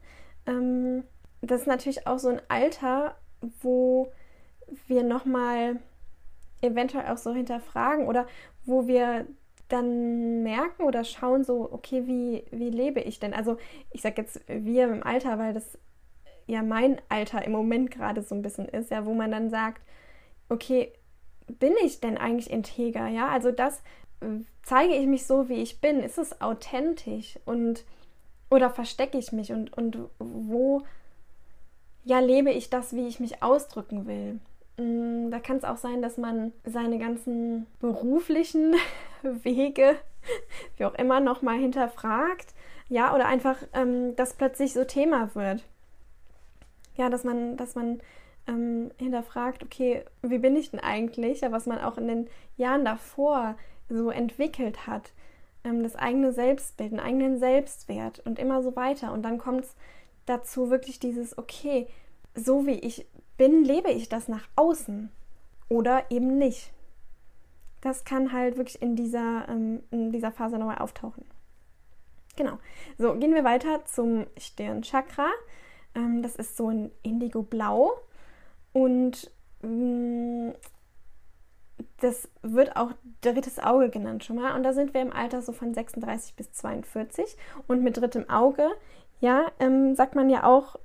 ähm, 0.47 1.05
das 1.43 1.63
ist 1.63 1.67
natürlich 1.67 2.07
auch 2.07 2.19
so 2.19 2.29
ein 2.29 2.43
Alter, 2.49 3.15
wo 3.63 4.13
wir 4.87 5.03
nochmal 5.03 5.81
eventuell 6.63 7.07
auch 7.07 7.19
so 7.19 7.33
hinterfragen 7.33 8.07
oder 8.07 8.27
wo 8.65 8.87
wir 8.87 9.27
dann 9.69 10.43
merken 10.43 10.83
oder 10.83 11.05
schauen 11.05 11.45
so, 11.45 11.73
okay, 11.73 12.07
wie, 12.07 12.45
wie 12.51 12.71
lebe 12.71 13.01
ich 13.01 13.21
denn? 13.21 13.33
Also 13.33 13.57
ich 13.91 14.03
sage 14.03 14.23
jetzt 14.23 14.41
wir 14.49 14.93
im 14.93 15.03
Alter, 15.03 15.39
weil 15.39 15.55
das 15.55 15.79
ja 16.47 16.63
mein 16.63 17.01
Alter 17.09 17.45
im 17.45 17.53
Moment 17.53 17.91
gerade 17.91 18.23
so 18.23 18.35
ein 18.35 18.43
bisschen 18.43 18.67
ist, 18.67 18.91
ja, 18.91 19.07
wo 19.07 19.15
man 19.15 19.31
dann 19.31 19.51
sagt, 19.51 19.83
okay, 20.49 20.93
bin 21.59 21.73
ich 21.85 22.01
denn 22.01 22.19
eigentlich 22.19 22.51
integer? 22.51 23.07
Ja, 23.07 23.29
also 23.29 23.53
das 23.53 23.83
zeige 24.63 24.95
ich 24.95 25.07
mich 25.07 25.27
so, 25.27 25.49
wie 25.49 25.63
ich 25.63 25.81
bin? 25.81 26.01
Ist 26.01 26.19
es 26.19 26.41
authentisch 26.41 27.39
und 27.45 27.85
oder 28.51 28.71
verstecke 28.71 29.17
ich 29.17 29.33
mich 29.33 29.53
und, 29.53 29.73
und 29.73 29.97
wo 30.19 30.83
ja 32.05 32.19
lebe 32.19 32.51
ich 32.51 32.71
das, 32.71 32.95
wie 32.95 33.07
ich 33.07 33.21
mich 33.21 33.43
ausdrücken 33.43 34.07
will? 34.07 34.41
Mm, 34.81 35.31
da 35.31 35.39
kann 35.41 35.59
es 35.59 35.65
auch 35.65 35.77
sein, 35.77 36.01
dass 36.01 36.17
man 36.17 36.53
seine 36.65 36.99
ganzen 36.99 37.67
beruflichen 37.81 38.75
Wege, 39.23 39.97
wie 40.77 40.85
auch 40.87 40.95
immer, 40.95 41.21
nochmal 41.21 41.59
hinterfragt. 41.59 42.55
Ja, 42.89 43.15
oder 43.15 43.27
einfach, 43.27 43.57
ähm, 43.75 44.17
das 44.17 44.35
plötzlich 44.35 44.73
so 44.73 44.85
Thema 44.85 45.35
wird. 45.35 45.65
Ja, 46.97 47.11
dass 47.11 47.25
man, 47.25 47.57
dass 47.57 47.75
man 47.75 48.01
ähm, 48.49 48.91
hinterfragt, 48.99 49.63
okay, 49.63 50.05
wie 50.23 50.39
bin 50.39 50.57
ich 50.57 50.71
denn 50.71 50.81
eigentlich? 50.81 51.43
Ja, 51.43 51.53
was 51.53 51.67
man 51.67 51.79
auch 51.79 51.99
in 51.99 52.09
den 52.09 52.29
Jahren 52.57 52.85
davor 52.85 53.57
so 53.89 54.11
entwickelt 54.11 54.87
hat. 54.87 55.13
Ähm, 55.63 55.83
das 55.83 55.95
eigene 55.95 56.33
Selbstbild, 56.33 56.93
einen 56.93 57.01
eigenen 57.01 57.39
Selbstwert 57.39 58.21
und 58.21 58.39
immer 58.39 58.63
so 58.63 58.75
weiter. 58.77 59.13
Und 59.13 59.23
dann 59.23 59.37
kommt 59.37 59.65
es 59.65 59.75
dazu 60.25 60.71
wirklich 60.71 60.99
dieses, 60.99 61.37
okay, 61.37 61.87
so 62.35 62.67
wie 62.67 62.79
ich 62.79 63.07
bin, 63.41 63.65
lebe 63.65 63.91
ich 63.91 64.11
das 64.11 64.29
nach 64.29 64.47
außen 64.55 65.11
oder 65.71 66.11
eben 66.11 66.37
nicht. 66.37 66.75
Das 67.81 68.05
kann 68.05 68.35
halt 68.35 68.59
wirklich 68.59 68.83
in 68.83 68.97
dieser, 68.97 69.49
ähm, 69.49 69.83
in 69.91 70.13
dieser 70.13 70.31
Phase 70.31 70.59
nochmal 70.59 70.77
auftauchen. 70.77 71.25
Genau. 72.37 72.59
So, 72.99 73.15
gehen 73.15 73.33
wir 73.33 73.43
weiter 73.43 73.83
zum 73.87 74.27
Stirnchakra. 74.37 75.31
Ähm, 75.95 76.21
das 76.23 76.37
ist 76.37 76.59
so 76.59 76.69
ein 76.69 76.91
Indigo-Blau 77.03 77.93
und 78.75 79.31
mh, 79.63 80.51
mm, 80.51 80.55
das 82.01 82.29
wird 82.43 82.77
auch 82.77 82.93
drittes 83.23 83.59
Auge 83.59 83.89
genannt 83.89 84.23
schon 84.23 84.37
mal. 84.37 84.55
Und 84.55 84.65
da 84.65 84.75
sind 84.75 84.93
wir 84.93 85.01
im 85.01 85.15
Alter 85.15 85.41
so 85.41 85.53
von 85.53 85.73
36 85.73 86.35
bis 86.35 86.53
42. 86.53 87.39
Und 87.69 87.83
mit 87.83 87.97
drittem 87.97 88.29
Auge, 88.29 88.69
ja, 89.21 89.51
ähm, 89.61 89.95
sagt 89.95 90.15
man 90.15 90.29
ja 90.29 90.45
auch, 90.45 90.77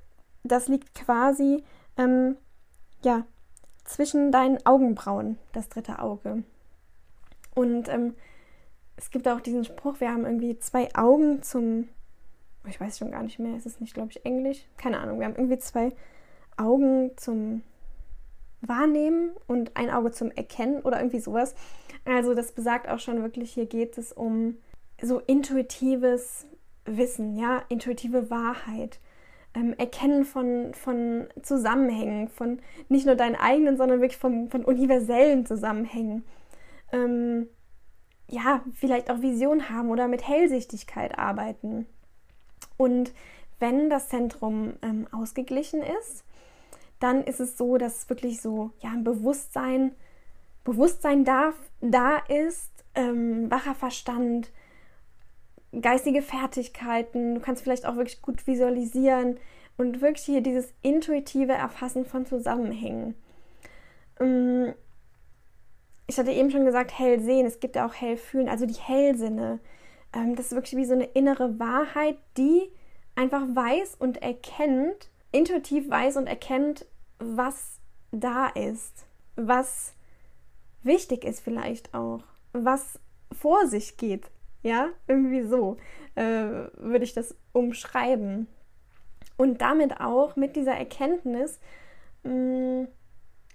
das 0.42 0.68
liegt 0.68 0.94
quasi 0.94 1.62
ähm, 1.98 2.38
ja, 3.02 3.26
zwischen 3.84 4.32
deinen 4.32 4.64
Augenbrauen, 4.66 5.38
das 5.52 5.68
dritte 5.68 6.00
Auge. 6.00 6.42
Und 7.54 7.88
ähm, 7.88 8.14
es 8.96 9.10
gibt 9.10 9.28
auch 9.28 9.40
diesen 9.40 9.64
Spruch, 9.64 10.00
wir 10.00 10.10
haben 10.10 10.24
irgendwie 10.24 10.58
zwei 10.58 10.94
Augen 10.94 11.42
zum, 11.42 11.88
ich 12.66 12.80
weiß 12.80 12.98
schon 12.98 13.10
gar 13.10 13.22
nicht 13.22 13.38
mehr, 13.38 13.56
ist 13.56 13.66
es 13.66 13.80
nicht, 13.80 13.94
glaube 13.94 14.10
ich, 14.10 14.24
Englisch? 14.24 14.66
Keine 14.76 14.98
Ahnung, 14.98 15.18
wir 15.18 15.26
haben 15.26 15.36
irgendwie 15.36 15.58
zwei 15.58 15.92
Augen 16.56 17.12
zum 17.16 17.62
Wahrnehmen 18.60 19.30
und 19.46 19.76
ein 19.76 19.90
Auge 19.90 20.10
zum 20.10 20.30
Erkennen 20.30 20.80
oder 20.82 20.98
irgendwie 20.98 21.20
sowas. 21.20 21.54
Also 22.04 22.34
das 22.34 22.52
besagt 22.52 22.88
auch 22.88 22.98
schon 22.98 23.22
wirklich, 23.22 23.52
hier 23.52 23.66
geht 23.66 23.98
es 23.98 24.12
um 24.12 24.56
so 25.00 25.20
intuitives 25.20 26.46
Wissen, 26.84 27.36
ja, 27.36 27.62
intuitive 27.68 28.30
Wahrheit 28.30 29.00
ähm, 29.56 29.74
Erkennen 29.78 30.24
von, 30.24 30.74
von 30.74 31.26
Zusammenhängen, 31.42 32.28
von 32.28 32.60
nicht 32.88 33.06
nur 33.06 33.14
deinen 33.14 33.36
eigenen, 33.36 33.78
sondern 33.78 34.00
wirklich 34.00 34.20
von, 34.20 34.50
von 34.50 34.64
universellen 34.64 35.46
Zusammenhängen. 35.46 36.24
Ähm, 36.92 37.48
ja, 38.28 38.62
vielleicht 38.74 39.10
auch 39.10 39.22
Vision 39.22 39.70
haben 39.70 39.90
oder 39.90 40.08
mit 40.08 40.28
Hellsichtigkeit 40.28 41.18
arbeiten. 41.18 41.86
Und 42.76 43.12
wenn 43.58 43.88
das 43.88 44.08
Zentrum 44.10 44.74
ähm, 44.82 45.06
ausgeglichen 45.10 45.80
ist, 45.80 46.24
dann 47.00 47.24
ist 47.24 47.40
es 47.40 47.56
so, 47.56 47.78
dass 47.78 48.08
wirklich 48.10 48.42
so 48.42 48.72
ja, 48.80 48.90
ein 48.90 49.04
Bewusstsein, 49.04 49.92
Bewusstsein 50.64 51.24
darf, 51.24 51.54
da 51.80 52.18
ist, 52.28 52.70
ähm, 52.94 53.50
wacher 53.50 53.74
Verstand, 53.74 54.50
geistige 55.80 56.22
Fertigkeiten, 56.22 57.34
du 57.34 57.40
kannst 57.40 57.62
vielleicht 57.62 57.86
auch 57.86 57.96
wirklich 57.96 58.22
gut 58.22 58.46
visualisieren 58.46 59.38
und 59.76 60.00
wirklich 60.00 60.24
hier 60.24 60.40
dieses 60.40 60.72
intuitive 60.82 61.52
Erfassen 61.52 62.04
von 62.04 62.26
Zusammenhängen. 62.26 63.14
Ähm, 64.20 64.74
ich 66.06 66.18
hatte 66.18 66.30
eben 66.30 66.50
schon 66.50 66.64
gesagt, 66.64 66.98
hell 66.98 67.20
sehen, 67.20 67.46
es 67.46 67.60
gibt 67.60 67.76
ja 67.76 67.86
auch 67.86 67.94
hell 67.94 68.16
fühlen, 68.16 68.48
also 68.48 68.64
die 68.64 68.74
Hellsinne. 68.74 69.60
Ähm, 70.12 70.36
das 70.36 70.46
ist 70.46 70.52
wirklich 70.52 70.76
wie 70.76 70.84
so 70.84 70.94
eine 70.94 71.04
innere 71.04 71.58
Wahrheit, 71.58 72.16
die 72.36 72.70
einfach 73.14 73.42
weiß 73.42 73.96
und 73.98 74.22
erkennt, 74.22 75.10
intuitiv 75.32 75.90
weiß 75.90 76.16
und 76.16 76.26
erkennt, 76.26 76.86
was 77.18 77.80
da 78.12 78.46
ist, 78.48 79.06
was 79.34 79.94
wichtig 80.82 81.24
ist 81.24 81.40
vielleicht 81.40 81.92
auch, 81.94 82.22
was 82.52 83.00
vor 83.32 83.66
sich 83.66 83.96
geht. 83.96 84.30
Ja, 84.62 84.88
irgendwie 85.06 85.42
so 85.42 85.76
äh, 86.14 86.22
würde 86.76 87.04
ich 87.04 87.14
das 87.14 87.36
umschreiben. 87.52 88.48
Und 89.36 89.60
damit 89.60 90.00
auch 90.00 90.36
mit 90.36 90.56
dieser 90.56 90.74
Erkenntnis 90.74 91.60
mh, 92.22 92.32
mm, 92.32 92.88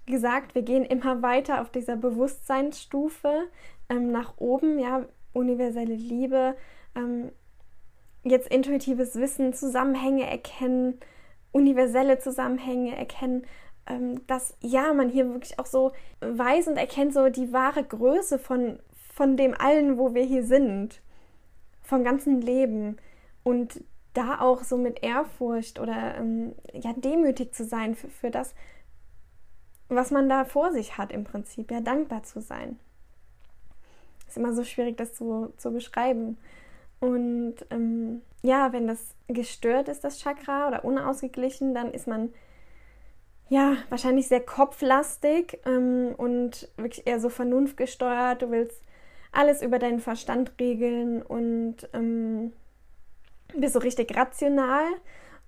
gesagt, 0.06 0.54
wir 0.54 0.62
gehen 0.62 0.84
immer 0.84 1.22
weiter 1.22 1.60
auf 1.60 1.70
dieser 1.70 1.96
Bewusstseinsstufe 1.96 3.48
ähm, 3.88 4.10
nach 4.10 4.34
oben, 4.38 4.78
ja, 4.78 5.04
universelle 5.32 5.94
Liebe, 5.94 6.56
ähm, 6.94 7.30
jetzt 8.24 8.48
intuitives 8.48 9.16
Wissen, 9.16 9.52
Zusammenhänge 9.52 10.28
erkennen, 10.28 10.98
universelle 11.52 12.18
Zusammenhänge 12.18 12.96
erkennen, 12.96 13.46
ähm, 13.86 14.26
dass 14.26 14.56
ja, 14.60 14.92
man 14.94 15.08
hier 15.08 15.28
wirklich 15.32 15.58
auch 15.58 15.66
so 15.66 15.92
weiß 16.20 16.68
und 16.68 16.76
erkennt 16.76 17.14
so 17.14 17.28
die 17.28 17.52
wahre 17.52 17.84
Größe 17.84 18.38
von, 18.38 18.78
von 19.12 19.36
dem 19.36 19.54
allen, 19.54 19.98
wo 19.98 20.14
wir 20.14 20.24
hier 20.24 20.44
sind, 20.44 21.02
vom 21.82 22.02
ganzen 22.02 22.40
Leben 22.40 22.96
und 23.44 23.84
da 24.14 24.40
auch 24.40 24.62
so 24.62 24.76
mit 24.76 25.02
Ehrfurcht 25.02 25.78
oder 25.78 26.16
ähm, 26.16 26.54
ja 26.72 26.92
demütig 26.94 27.54
zu 27.54 27.64
sein 27.64 27.94
für, 27.94 28.08
für 28.08 28.30
das, 28.30 28.54
was 29.88 30.10
man 30.10 30.28
da 30.28 30.44
vor 30.44 30.72
sich 30.72 30.96
hat 30.96 31.12
im 31.12 31.24
Prinzip, 31.24 31.70
ja 31.70 31.80
dankbar 31.80 32.22
zu 32.22 32.40
sein. 32.40 32.78
Ist 34.26 34.38
immer 34.38 34.54
so 34.54 34.64
schwierig, 34.64 34.96
das 34.96 35.12
zu, 35.12 35.52
zu 35.58 35.70
beschreiben. 35.70 36.38
Und 36.98 37.56
ähm, 37.70 38.22
ja, 38.42 38.72
wenn 38.72 38.86
das 38.86 39.14
gestört 39.28 39.88
ist, 39.88 40.04
das 40.04 40.20
Chakra 40.20 40.68
oder 40.68 40.84
unausgeglichen, 40.84 41.74
dann 41.74 41.92
ist 41.92 42.06
man 42.06 42.32
ja 43.50 43.76
wahrscheinlich 43.90 44.28
sehr 44.28 44.40
kopflastig 44.40 45.58
ähm, 45.66 46.14
und 46.16 46.70
wirklich 46.78 47.06
eher 47.06 47.20
so 47.20 47.28
vernunftgesteuert. 47.28 48.40
Du 48.40 48.50
willst 48.50 48.82
alles 49.32 49.62
über 49.62 49.78
deinen 49.78 50.00
Verstand 50.00 50.52
regeln 50.60 51.22
und 51.22 51.88
ähm, 51.92 52.52
bist 53.54 53.72
so 53.72 53.78
richtig 53.78 54.16
rational, 54.16 54.84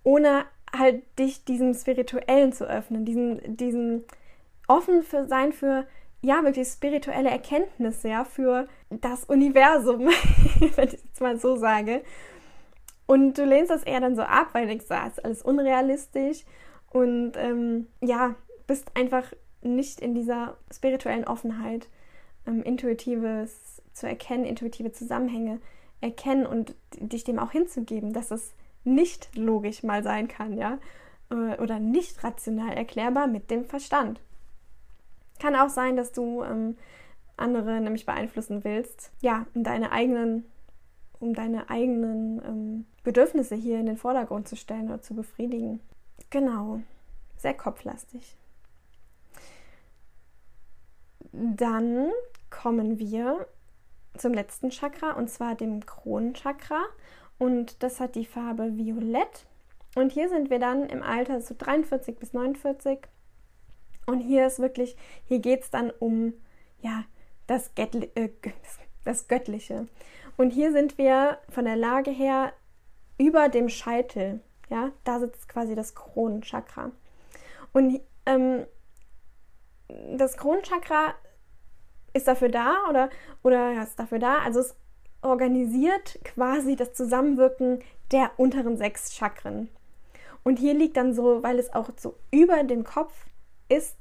ohne 0.03 0.45
halt 0.77 1.03
dich 1.19 1.45
diesem 1.45 1.75
Spirituellen 1.75 2.53
zu 2.53 2.69
öffnen, 2.69 3.05
diesem, 3.05 3.57
diesem 3.57 4.05
offen 4.67 5.03
für 5.03 5.27
sein 5.27 5.53
für 5.53 5.87
ja 6.23 6.43
wirklich 6.43 6.69
spirituelle 6.69 7.31
Erkenntnisse, 7.31 8.09
ja, 8.09 8.25
für 8.25 8.67
das 8.89 9.25
Universum, 9.25 10.07
wenn 10.77 10.89
ich 10.89 10.99
es 11.13 11.21
mal 11.21 11.39
so 11.39 11.57
sage. 11.57 12.03
Und 13.07 13.37
du 13.37 13.45
lehnst 13.45 13.71
das 13.71 13.83
eher 13.83 14.01
dann 14.01 14.17
so 14.17 14.23
ab, 14.23 14.49
weil 14.53 14.63
du 14.63 14.69
denkst, 14.69 14.87
das 14.89 15.19
ist 15.19 15.25
alles 15.25 15.43
unrealistisch 15.43 16.45
und 16.91 17.33
ähm, 17.37 17.89
ja, 18.01 18.35
bist 18.67 18.91
einfach 18.97 19.33
nicht 19.61 20.01
in 20.01 20.15
dieser 20.15 20.57
spirituellen 20.73 21.25
Offenheit, 21.25 21.89
ähm, 22.47 22.63
Intuitives 22.63 23.83
zu 23.93 24.09
erkennen, 24.09 24.45
intuitive 24.45 24.93
Zusammenhänge 24.93 25.61
erkennen 26.01 26.47
und 26.47 26.75
dich 26.99 27.25
dem 27.25 27.39
auch 27.39 27.53
hinzugeben, 27.53 28.13
dass 28.13 28.31
es 28.31 28.53
nicht 28.85 29.35
logisch 29.37 29.83
mal 29.83 30.03
sein 30.03 30.29
kann, 30.29 30.57
ja, 30.59 30.79
äh, 31.31 31.61
oder 31.61 31.79
nicht 31.79 32.23
rational 32.23 32.77
erklärbar 32.77 33.27
mit 33.27 33.51
dem 33.51 33.65
Verstand. 33.65 34.21
Kann 35.41 35.57
auch 35.57 35.71
sein, 35.71 35.97
dass 35.97 36.13
du 36.13 36.43
ähm, 36.43 36.77
andere 37.37 37.81
nämlich 37.81 38.07
beeinflussen 38.07 38.65
willst, 38.65 39.11
ja, 39.21 39.47
um 39.55 39.65
deine 39.65 39.93
eigenen, 39.93 40.45
um 41.19 41.35
deine 41.35 41.71
eigenen 41.71 42.43
ähm, 42.45 42.87
Bedürfnisse 43.03 43.55
hier 43.55 43.79
in 43.79 43.87
den 43.87 43.97
Vordergrund 43.97 44.49
zu 44.49 44.57
stellen 44.57 44.89
oder 44.89 45.03
zu 45.03 45.15
befriedigen. 45.15 45.81
Genau, 46.31 46.81
sehr 47.37 47.55
kopflastig. 47.55 48.37
Dann 51.37 52.13
kommen 52.49 52.99
wir 52.99 53.47
zum 54.17 54.33
letzten 54.33 54.71
Chakra 54.71 55.13
und 55.13 55.29
zwar 55.29 55.57
dem 55.57 55.85
Kronenchakra 55.85 56.85
und 57.39 57.83
das 57.83 57.99
hat 57.99 58.15
die 58.15 58.25
Farbe 58.25 58.77
Violett. 58.77 59.47
Und 59.97 60.13
hier 60.13 60.29
sind 60.29 60.51
wir 60.51 60.61
dann 60.61 60.87
im 60.87 61.03
Alter 61.03 61.41
so 61.41 61.55
43 61.59 62.19
bis 62.19 62.33
49 62.33 63.01
und 64.07 64.21
hier 64.21 64.47
ist 64.47 64.61
wirklich, 64.61 64.97
hier 65.25 65.41
geht 65.41 65.63
es 65.63 65.71
dann 65.71 65.91
um 65.91 66.35
ja, 66.81 67.05
das, 67.47 67.71
äh, 67.77 68.29
das 69.05 69.27
Göttliche. 69.27 69.89
Und 70.37 70.51
hier 70.51 70.73
sind 70.73 70.99
wir 70.99 71.39
von 71.49 71.65
der 71.65 71.77
Lage 71.77 72.11
her 72.11 72.53
über 73.19 73.49
dem 73.49 73.69
Scheitel. 73.69 74.41
Ja, 74.71 74.93
da 75.05 75.19
sitzt 75.19 75.49
quasi 75.49 75.75
das 75.75 75.95
Kronenchakra. 75.95 76.91
Und 77.73 78.01
ähm, 78.27 78.67
das 80.17 80.37
Kronenchakra 80.37 81.15
ist 82.15 82.29
dafür 82.29 82.49
da 82.49 82.77
oder, 82.89 83.11
oder 83.43 83.83
ist 83.83 83.99
dafür 83.99 84.19
da. 84.19 84.39
Also 84.39 84.61
es 84.61 84.75
organisiert 85.23 86.19
quasi 86.25 86.77
das 86.77 86.95
Zusammenwirken 86.95 87.81
der 88.13 88.31
unteren 88.39 88.77
sechs 88.77 89.15
Chakren. 89.15 89.69
Und 90.43 90.59
hier 90.59 90.75
liegt 90.75 90.97
dann 90.97 91.15
so, 91.15 91.43
weil 91.43 91.59
es 91.59 91.73
auch 91.73 91.91
so 91.97 92.15
über 92.31 92.63
dem 92.65 92.85
Kopf 92.85 93.13
ist, 93.69 93.97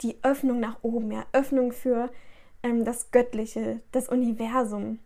die 0.00 0.16
Öffnung 0.22 0.60
nach 0.60 0.78
oben, 0.82 1.10
ja, 1.10 1.26
Öffnung 1.32 1.72
für 1.72 2.10
ähm, 2.62 2.84
das 2.84 3.10
Göttliche, 3.10 3.80
das 3.92 4.08
Universum. 4.08 5.00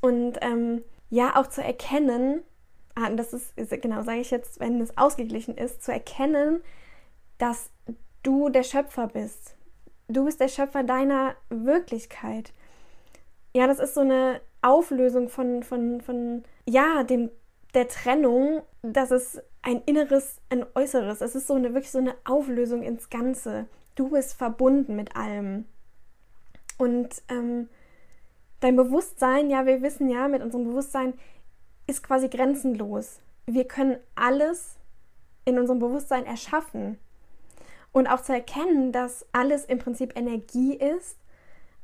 Und 0.00 0.38
ähm, 0.40 0.82
ja, 1.10 1.36
auch 1.36 1.48
zu 1.48 1.62
erkennen, 1.62 2.42
ah, 2.94 3.10
das 3.10 3.32
ist, 3.32 3.54
genau, 3.82 4.02
sage 4.02 4.20
ich 4.20 4.30
jetzt, 4.30 4.60
wenn 4.60 4.80
es 4.80 4.96
ausgeglichen 4.96 5.56
ist, 5.56 5.82
zu 5.82 5.92
erkennen, 5.92 6.62
dass 7.38 7.70
du 8.22 8.48
der 8.48 8.62
Schöpfer 8.62 9.08
bist, 9.08 9.56
Du 10.12 10.26
bist 10.26 10.40
der 10.40 10.48
Schöpfer 10.48 10.82
deiner 10.82 11.34
Wirklichkeit. 11.48 12.52
Ja, 13.54 13.66
das 13.66 13.78
ist 13.78 13.94
so 13.94 14.02
eine 14.02 14.42
Auflösung 14.60 15.30
von, 15.30 15.62
von, 15.62 16.02
von 16.02 16.44
ja, 16.68 17.02
dem, 17.02 17.30
der 17.72 17.88
Trennung, 17.88 18.62
dass 18.82 19.10
es 19.10 19.40
ein 19.62 19.80
Inneres, 19.86 20.36
ein 20.50 20.66
Äußeres. 20.74 21.22
Es 21.22 21.34
ist 21.34 21.46
so 21.46 21.54
eine, 21.54 21.72
wirklich 21.72 21.90
so 21.90 21.98
eine 21.98 22.14
Auflösung 22.24 22.82
ins 22.82 23.08
Ganze. 23.08 23.66
Du 23.94 24.10
bist 24.10 24.34
verbunden 24.34 24.96
mit 24.96 25.16
allem. 25.16 25.64
Und 26.76 27.22
ähm, 27.30 27.70
dein 28.60 28.76
Bewusstsein, 28.76 29.48
ja, 29.48 29.64
wir 29.64 29.80
wissen 29.80 30.10
ja, 30.10 30.28
mit 30.28 30.42
unserem 30.42 30.64
Bewusstsein 30.64 31.14
ist 31.86 32.02
quasi 32.02 32.28
grenzenlos. 32.28 33.20
Wir 33.46 33.66
können 33.66 33.96
alles 34.14 34.76
in 35.46 35.58
unserem 35.58 35.78
Bewusstsein 35.78 36.26
erschaffen 36.26 36.98
und 37.92 38.06
auch 38.08 38.20
zu 38.22 38.32
erkennen, 38.32 38.92
dass 38.92 39.26
alles 39.32 39.64
im 39.64 39.78
Prinzip 39.78 40.16
Energie 40.16 40.74
ist 40.74 41.18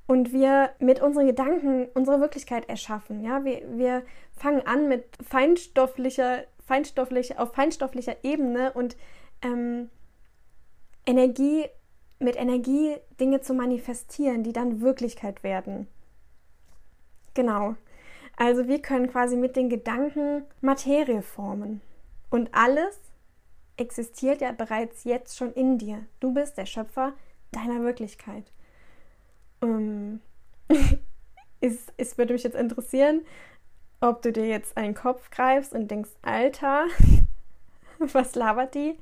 und 0.06 0.32
wir 0.32 0.70
mit 0.78 1.00
unseren 1.00 1.26
Gedanken 1.26 1.88
unsere 1.94 2.20
Wirklichkeit 2.20 2.68
erschaffen. 2.68 3.22
Ja, 3.22 3.44
wir, 3.44 3.62
wir 3.76 4.02
fangen 4.32 4.66
an 4.66 4.88
mit 4.88 5.04
feinstofflicher, 5.22 6.44
feinstofflicher, 6.66 7.40
auf 7.40 7.52
feinstofflicher 7.52 8.16
Ebene 8.22 8.72
und 8.72 8.96
ähm, 9.42 9.90
Energie 11.06 11.66
mit 12.18 12.36
Energie 12.36 12.96
Dinge 13.20 13.40
zu 13.42 13.54
manifestieren, 13.54 14.42
die 14.42 14.52
dann 14.52 14.80
Wirklichkeit 14.80 15.42
werden. 15.42 15.86
Genau. 17.34 17.76
Also 18.36 18.66
wir 18.66 18.80
können 18.80 19.10
quasi 19.10 19.36
mit 19.36 19.56
den 19.56 19.68
Gedanken 19.68 20.44
Materie 20.60 21.22
formen. 21.22 21.80
Und 22.30 22.50
alles 22.52 22.98
existiert 23.78 24.40
ja 24.40 24.52
bereits 24.52 25.04
jetzt 25.04 25.36
schon 25.36 25.52
in 25.52 25.78
dir. 25.78 26.04
Du 26.20 26.32
bist 26.32 26.58
der 26.58 26.66
Schöpfer 26.66 27.14
deiner 27.52 27.82
Wirklichkeit. 27.82 28.52
Ähm, 29.62 30.20
es, 31.60 31.86
es 31.96 32.18
würde 32.18 32.34
mich 32.34 32.42
jetzt 32.42 32.56
interessieren, 32.56 33.22
ob 34.00 34.22
du 34.22 34.32
dir 34.32 34.46
jetzt 34.46 34.76
einen 34.76 34.94
Kopf 34.94 35.30
greifst 35.30 35.72
und 35.72 35.90
denkst, 35.90 36.10
Alter, 36.22 36.86
was 37.98 38.34
labert 38.34 38.74
die? 38.74 38.96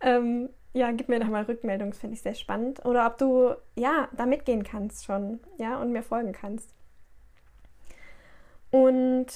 Ähm, 0.00 0.50
ja, 0.74 0.92
gib 0.92 1.08
mir 1.08 1.18
doch 1.18 1.28
mal 1.28 1.44
Rückmeldung, 1.44 1.90
das 1.90 1.98
finde 1.98 2.14
ich 2.14 2.22
sehr 2.22 2.34
spannend. 2.34 2.84
Oder 2.84 3.06
ob 3.06 3.18
du, 3.18 3.54
ja, 3.74 4.08
da 4.12 4.26
mitgehen 4.26 4.64
kannst 4.64 5.04
schon, 5.04 5.40
ja, 5.56 5.80
und 5.80 5.92
mir 5.92 6.02
folgen 6.02 6.32
kannst. 6.32 6.74
Und 8.70 9.26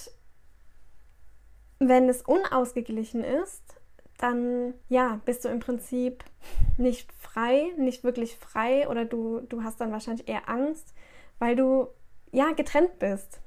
wenn 1.79 2.09
es 2.09 2.23
unausgeglichen 2.23 3.25
ist, 3.25 3.81
dann 4.23 4.75
ja, 4.89 5.21
bist 5.25 5.45
du 5.45 5.49
im 5.49 5.61
Prinzip 5.61 6.25
nicht 6.77 7.13
frei, 7.13 7.73
nicht 7.77 8.05
wirklich 8.05 8.37
frei 8.37 8.89
oder 8.89 9.05
du, 9.05 9.41
du 9.41 9.63
hast 9.63 9.81
dann 9.81 9.93
wahrscheinlich 9.93 10.29
eher 10.29 10.49
Angst, 10.49 10.95
weil 11.39 11.57
du 11.57 11.89
ja 12.31 12.53
getrennt 12.53 12.99
bist. 12.99 13.41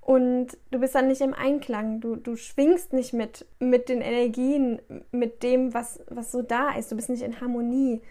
Und 0.00 0.58
du 0.72 0.80
bist 0.80 0.96
dann 0.96 1.06
nicht 1.06 1.20
im 1.20 1.32
Einklang, 1.32 2.00
du, 2.00 2.16
du 2.16 2.34
schwingst 2.34 2.92
nicht 2.92 3.12
mit, 3.12 3.46
mit 3.60 3.88
den 3.88 4.00
Energien, 4.00 4.82
mit 5.12 5.44
dem, 5.44 5.74
was, 5.74 6.00
was 6.08 6.32
so 6.32 6.42
da 6.42 6.70
ist. 6.76 6.90
Du 6.90 6.96
bist 6.96 7.08
nicht 7.08 7.22
in 7.22 7.40
Harmonie 7.40 8.02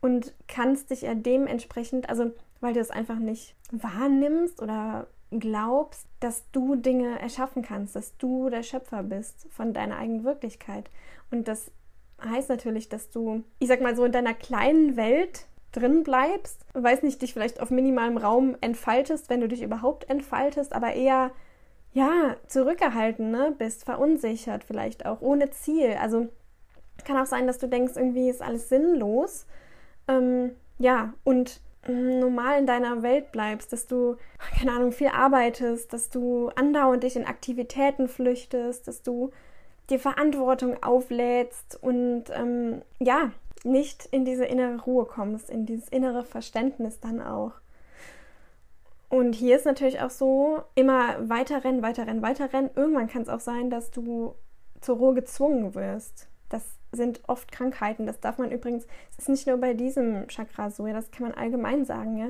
und 0.00 0.32
kannst 0.48 0.90
dich 0.90 1.02
ja 1.02 1.14
dementsprechend, 1.14 2.08
also 2.08 2.30
weil 2.60 2.72
du 2.72 2.80
es 2.80 2.90
einfach 2.90 3.18
nicht 3.18 3.54
wahrnimmst 3.70 4.62
oder 4.62 5.06
glaubst, 5.30 6.06
dass 6.20 6.50
du 6.52 6.76
Dinge 6.76 7.20
erschaffen 7.20 7.62
kannst, 7.62 7.96
dass 7.96 8.16
du 8.16 8.50
der 8.50 8.62
Schöpfer 8.62 9.02
bist 9.02 9.46
von 9.50 9.72
deiner 9.72 9.96
eigenen 9.98 10.24
Wirklichkeit. 10.24 10.90
Und 11.30 11.48
das 11.48 11.70
heißt 12.22 12.48
natürlich, 12.48 12.88
dass 12.88 13.10
du, 13.10 13.42
ich 13.58 13.68
sag 13.68 13.80
mal 13.80 13.96
so, 13.96 14.04
in 14.04 14.12
deiner 14.12 14.34
kleinen 14.34 14.96
Welt 14.96 15.46
drin 15.72 16.04
bleibst, 16.04 16.64
weiß 16.72 17.02
nicht, 17.02 17.20
dich 17.20 17.32
vielleicht 17.32 17.60
auf 17.60 17.70
minimalem 17.70 18.16
Raum 18.16 18.56
entfaltest, 18.60 19.28
wenn 19.28 19.40
du 19.40 19.48
dich 19.48 19.62
überhaupt 19.62 20.08
entfaltest, 20.08 20.72
aber 20.72 20.92
eher 20.94 21.32
ja, 21.92 22.36
zurückgehalten 22.46 23.30
ne, 23.30 23.54
bist, 23.56 23.84
verunsichert 23.84 24.64
vielleicht 24.64 25.06
auch, 25.06 25.20
ohne 25.20 25.50
Ziel. 25.50 25.96
Also 26.00 26.28
kann 27.04 27.16
auch 27.16 27.26
sein, 27.26 27.46
dass 27.46 27.58
du 27.58 27.68
denkst, 27.68 27.94
irgendwie 27.96 28.28
ist 28.28 28.42
alles 28.42 28.68
sinnlos 28.68 29.46
ähm, 30.08 30.52
ja, 30.78 31.14
und 31.24 31.60
normal 31.86 32.58
in 32.58 32.66
deiner 32.66 33.02
Welt 33.02 33.32
bleibst, 33.32 33.72
dass 33.72 33.86
du, 33.86 34.16
keine 34.58 34.72
Ahnung, 34.72 34.92
viel 34.92 35.08
arbeitest, 35.08 35.92
dass 35.92 36.10
du 36.10 36.48
andauernd 36.56 37.02
dich 37.02 37.16
in 37.16 37.26
Aktivitäten 37.26 38.08
flüchtest, 38.08 38.88
dass 38.88 39.02
du 39.02 39.30
dir 39.90 39.98
Verantwortung 39.98 40.82
auflädst 40.82 41.78
und 41.82 42.24
ähm, 42.30 42.82
ja, 43.00 43.32
nicht 43.64 44.06
in 44.06 44.24
diese 44.24 44.44
innere 44.44 44.82
Ruhe 44.82 45.04
kommst, 45.04 45.50
in 45.50 45.66
dieses 45.66 45.88
innere 45.88 46.24
Verständnis 46.24 47.00
dann 47.00 47.20
auch. 47.20 47.52
Und 49.08 49.34
hier 49.34 49.56
ist 49.56 49.66
natürlich 49.66 50.00
auch 50.00 50.10
so, 50.10 50.62
immer 50.74 51.28
weiter 51.28 51.64
rennen, 51.64 51.82
weiter 51.82 52.06
rennen, 52.06 52.22
weiter 52.22 52.52
rennen. 52.52 52.70
Irgendwann 52.74 53.08
kann 53.08 53.22
es 53.22 53.28
auch 53.28 53.40
sein, 53.40 53.70
dass 53.70 53.90
du 53.90 54.34
zur 54.80 54.96
Ruhe 54.96 55.14
gezwungen 55.14 55.74
wirst. 55.74 56.28
Das 56.48 56.64
sind 56.92 57.20
oft 57.28 57.50
Krankheiten. 57.50 58.06
Das 58.06 58.20
darf 58.20 58.38
man 58.38 58.50
übrigens, 58.50 58.86
es 59.12 59.20
ist 59.20 59.28
nicht 59.28 59.46
nur 59.46 59.56
bei 59.58 59.74
diesem 59.74 60.28
Chakra 60.28 60.70
so, 60.70 60.86
ja, 60.86 60.92
das 60.92 61.10
kann 61.10 61.28
man 61.28 61.36
allgemein 61.36 61.84
sagen, 61.84 62.16
ja. 62.16 62.28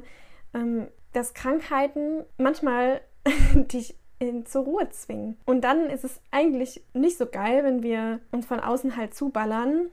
Ähm, 0.55 0.88
dass 1.12 1.35
Krankheiten 1.35 2.24
manchmal 2.38 3.00
dich 3.55 3.96
in, 4.18 4.46
zur 4.46 4.64
Ruhe 4.64 4.88
zwingen. 4.90 5.37
Und 5.44 5.62
dann 5.62 5.90
ist 5.90 6.05
es 6.05 6.20
eigentlich 6.31 6.83
nicht 6.92 7.18
so 7.18 7.27
geil, 7.27 7.64
wenn 7.64 7.83
wir 7.83 8.20
uns 8.33 8.46
von 8.46 8.61
außen 8.61 8.96
halt 8.96 9.14
zuballern. 9.14 9.90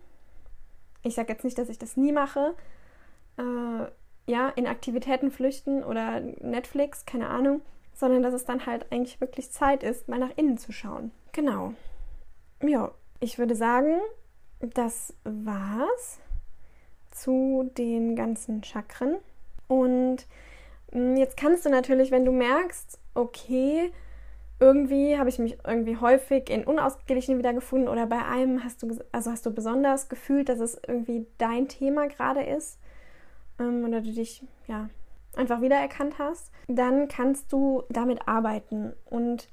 Ich 1.04 1.16
sage 1.16 1.34
jetzt 1.34 1.44
nicht, 1.44 1.58
dass 1.58 1.70
ich 1.70 1.80
das 1.80 1.98
nie 1.98 2.12
mache. 2.12 2.54
Äh, 3.38 3.86
ja, 4.28 4.50
in 4.50 4.68
Aktivitäten 4.68 5.32
flüchten 5.32 5.84
oder 5.84 6.20
Netflix, 6.20 7.06
keine 7.06 7.30
Ahnung, 7.30 7.62
sondern 7.94 8.24
dass 8.24 8.34
es 8.34 8.46
dann 8.46 8.66
halt 8.66 8.92
eigentlich 8.92 9.20
wirklich 9.20 9.52
Zeit 9.52 9.84
ist, 9.84 10.08
mal 10.08 10.20
nach 10.20 10.36
innen 10.36 10.58
zu 10.58 10.72
schauen. 10.72 11.12
Genau. 11.34 11.74
Ja, 12.62 12.92
ich 13.22 13.38
würde 13.38 13.56
sagen, 13.56 14.00
das 14.60 15.14
war's 15.24 16.20
zu 17.12 17.70
den 17.78 18.16
ganzen 18.16 18.64
Chakren. 18.64 19.18
Und 19.68 20.26
mm, 20.92 21.16
jetzt 21.16 21.38
kannst 21.38 21.66
du 21.66 21.70
natürlich, 21.70 22.12
wenn 22.12 22.26
du 22.26 22.32
merkst, 22.32 23.00
okay, 23.14 23.92
irgendwie 24.60 25.18
habe 25.18 25.30
ich 25.30 25.40
mich 25.40 25.58
irgendwie 25.66 25.98
häufig 25.98 26.50
in 26.50 26.64
unausgeglichen 26.64 27.38
wiedergefunden 27.38 27.88
oder 27.88 28.06
bei 28.06 28.26
einem 28.26 28.64
hast 28.64 28.84
du, 28.84 29.00
also 29.12 29.32
hast 29.32 29.46
du 29.46 29.52
besonders 29.52 30.10
gefühlt, 30.10 30.50
dass 30.50 30.60
es 30.60 30.80
irgendwie 30.88 31.26
dein 31.38 31.68
Thema 31.68 32.08
gerade 32.08 32.44
ist 32.44 32.80
ähm, 33.60 33.84
oder 33.86 34.02
du 34.02 34.12
dich 34.12 34.44
ja 34.68 34.90
einfach 35.36 35.62
wiedererkannt 35.62 36.20
hast, 36.20 36.52
dann 36.68 37.08
kannst 37.08 37.52
du 37.54 37.84
damit 37.90 38.28
arbeiten 38.28 38.94
und 39.06 39.48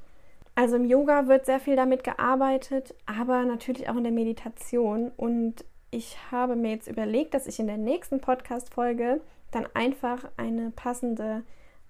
also 0.58 0.74
im 0.74 0.86
Yoga 0.86 1.28
wird 1.28 1.46
sehr 1.46 1.60
viel 1.60 1.76
damit 1.76 2.02
gearbeitet, 2.02 2.92
aber 3.06 3.44
natürlich 3.44 3.88
auch 3.88 3.94
in 3.94 4.02
der 4.02 4.12
Meditation. 4.12 5.12
Und 5.16 5.64
ich 5.92 6.18
habe 6.32 6.56
mir 6.56 6.72
jetzt 6.72 6.88
überlegt, 6.88 7.34
dass 7.34 7.46
ich 7.46 7.60
in 7.60 7.68
der 7.68 7.76
nächsten 7.76 8.20
Podcast-Folge 8.20 9.20
dann 9.52 9.68
einfach 9.74 10.28
eine 10.36 10.72
passende 10.72 11.44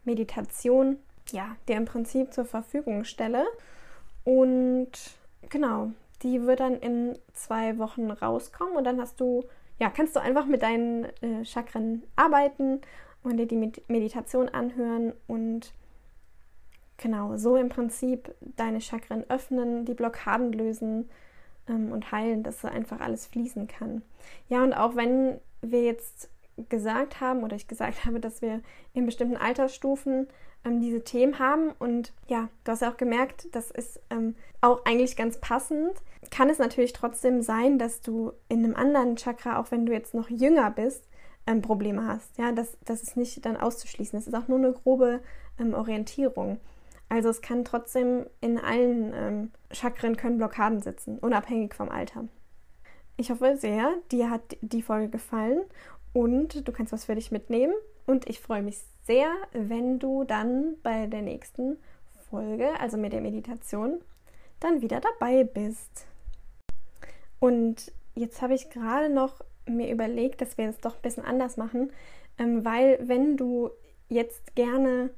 Meditation, 0.05 0.99
ja, 1.31 1.57
dir 1.67 1.79
im 1.79 1.87
Prinzip 1.87 2.35
zur 2.35 2.45
Verfügung 2.45 3.05
stelle. 3.05 3.47
Und 4.25 4.91
genau, 5.49 5.93
die 6.23 6.43
wird 6.43 6.61
dann 6.61 6.75
in 6.79 7.19
zwei 7.33 7.79
Wochen 7.79 8.11
rauskommen 8.11 8.77
und 8.77 8.85
dann 8.85 9.01
hast 9.01 9.19
du, 9.19 9.45
ja, 9.79 9.89
kannst 9.89 10.15
du 10.15 10.21
einfach 10.21 10.45
mit 10.45 10.61
deinen 10.61 11.07
äh, 11.23 11.43
Chakren 11.43 12.03
arbeiten 12.17 12.83
und 13.23 13.39
dir 13.39 13.47
die 13.47 13.73
Meditation 13.89 14.51
anhören 14.51 15.15
und 15.27 15.73
Genau, 16.99 17.37
so 17.37 17.57
im 17.57 17.69
Prinzip 17.69 18.35
deine 18.41 18.81
Chakren 18.81 19.25
öffnen, 19.31 19.85
die 19.85 19.95
Blockaden 19.95 20.53
lösen 20.53 21.09
ähm, 21.69 21.93
und 21.93 22.11
heilen, 22.13 22.43
dass 22.43 22.61
so 22.61 22.69
einfach 22.69 23.01
alles 23.01 23.27
fließen 23.27 23.69
kann. 23.69 24.03
Ja, 24.49 24.63
und 24.63 24.73
auch 24.73 24.97
wenn 24.97 25.41
wir 25.63 25.85
jetzt 25.85 26.29
gesagt 26.69 27.21
haben 27.21 27.45
oder 27.45 27.55
ich 27.57 27.69
gesagt 27.69 28.05
habe, 28.05 28.21
dass 28.21 28.43
wir 28.43 28.61
in 28.95 29.07
bestimmten 29.07 29.37
Altersstufen 29.37 30.27
ähm, 30.65 30.81
diese 30.81 31.05
Themen 31.05 31.39
haben 31.39 31.71
und 31.79 32.13
ja, 32.27 32.49
du 32.65 32.73
hast 32.73 32.83
ja 32.83 32.91
auch 32.91 32.97
gemerkt, 32.97 33.47
das 33.53 33.71
ist 33.71 34.01
ähm, 34.11 34.35
auch 34.61 34.85
eigentlich 34.85 35.17
ganz 35.17 35.39
passend, 35.39 35.93
kann 36.33 36.51
es 36.51 36.59
natürlich 36.59 36.93
trotzdem 36.93 37.43
sein, 37.43 37.79
dass 37.79 38.01
du 38.01 38.33
in 38.49 38.65
einem 38.65 38.75
anderen 38.75 39.17
Chakra, 39.17 39.61
auch 39.61 39.71
wenn 39.71 39.87
du 39.87 39.93
jetzt 39.93 40.15
noch 40.15 40.29
jünger 40.29 40.73
bist, 40.73 41.05
ähm, 41.47 41.63
Probleme 41.63 42.07
hast. 42.07 42.37
Ja, 42.39 42.51
das, 42.51 42.77
das 42.85 43.03
ist 43.03 43.17
nicht 43.17 43.45
dann 43.47 43.57
auszuschließen. 43.57 44.19
Das 44.19 44.27
ist 44.27 44.35
auch 44.35 44.49
nur 44.49 44.59
eine 44.59 44.73
grobe 44.73 45.21
ähm, 45.59 45.75
Orientierung. 45.75 46.59
Also 47.09 47.31
es 47.31 47.41
kann 47.41 47.65
trotzdem 47.65 48.27
in 48.41 48.59
allen 48.59 49.13
ähm, 49.15 49.51
Chakren 49.71 50.17
können 50.17 50.39
Blockaden 50.39 50.81
sitzen, 50.81 51.19
unabhängig 51.19 51.75
vom 51.75 51.89
Alter. 51.89 52.25
Ich 53.17 53.31
hoffe 53.31 53.57
sehr, 53.57 53.95
dir 54.13 54.31
hat 54.31 54.57
die 54.61 54.83
Folge 54.83 55.09
gefallen 55.09 55.63
und 56.13 56.67
du 56.67 56.73
kannst 56.73 56.93
was 56.93 57.07
für 57.07 57.15
dich 57.15 57.31
mitnehmen. 57.31 57.75
Und 58.07 58.29
ich 58.29 58.41
freue 58.41 58.63
mich 58.63 58.79
sehr, 59.07 59.31
wenn 59.53 59.99
du 59.99 60.25
dann 60.25 60.77
bei 60.83 61.07
der 61.07 61.23
nächsten 61.23 61.79
Folge, 62.31 62.79
also 62.79 62.97
mit 62.97 63.13
der 63.13 63.21
Meditation, 63.21 64.01
dann 64.61 64.83
wieder 64.83 65.01
dabei 65.01 65.45
bist. 65.45 66.07
Und 67.41 67.93
jetzt 68.15 68.43
habe 68.43 68.55
ich 68.55 68.71
gerade 68.71 69.09
noch 69.09 69.41
mir 69.67 69.91
überlegt, 69.91 70.41
dass 70.41 70.59
wir 70.59 70.69
es 70.69 70.79
doch 70.79 70.97
ein 70.97 71.03
bisschen 71.03 71.25
anders 71.25 71.57
machen, 71.57 71.93
ähm, 72.39 72.65
weil 72.65 72.99
wenn 73.03 73.37
du 73.37 73.71
jetzt 74.09 74.55
gerne 74.55 75.11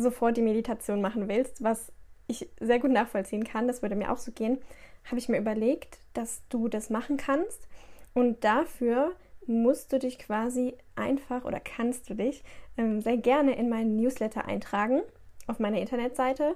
sofort 0.00 0.36
die 0.36 0.42
Meditation 0.42 1.00
machen 1.00 1.28
willst, 1.28 1.62
was 1.62 1.92
ich 2.26 2.48
sehr 2.60 2.78
gut 2.78 2.90
nachvollziehen 2.90 3.44
kann, 3.44 3.66
das 3.66 3.82
würde 3.82 3.96
mir 3.96 4.12
auch 4.12 4.18
so 4.18 4.32
gehen, 4.32 4.58
habe 5.04 5.18
ich 5.18 5.28
mir 5.28 5.38
überlegt, 5.38 5.98
dass 6.14 6.42
du 6.48 6.68
das 6.68 6.90
machen 6.90 7.16
kannst. 7.16 7.66
Und 8.14 8.44
dafür 8.44 9.12
musst 9.46 9.92
du 9.92 9.98
dich 9.98 10.18
quasi 10.18 10.74
einfach 10.94 11.44
oder 11.44 11.58
kannst 11.58 12.10
du 12.10 12.14
dich 12.14 12.44
ähm, 12.76 13.00
sehr 13.00 13.16
gerne 13.16 13.56
in 13.56 13.68
meinen 13.68 13.96
Newsletter 13.96 14.44
eintragen 14.44 15.00
auf 15.46 15.58
meiner 15.58 15.78
Internetseite. 15.78 16.54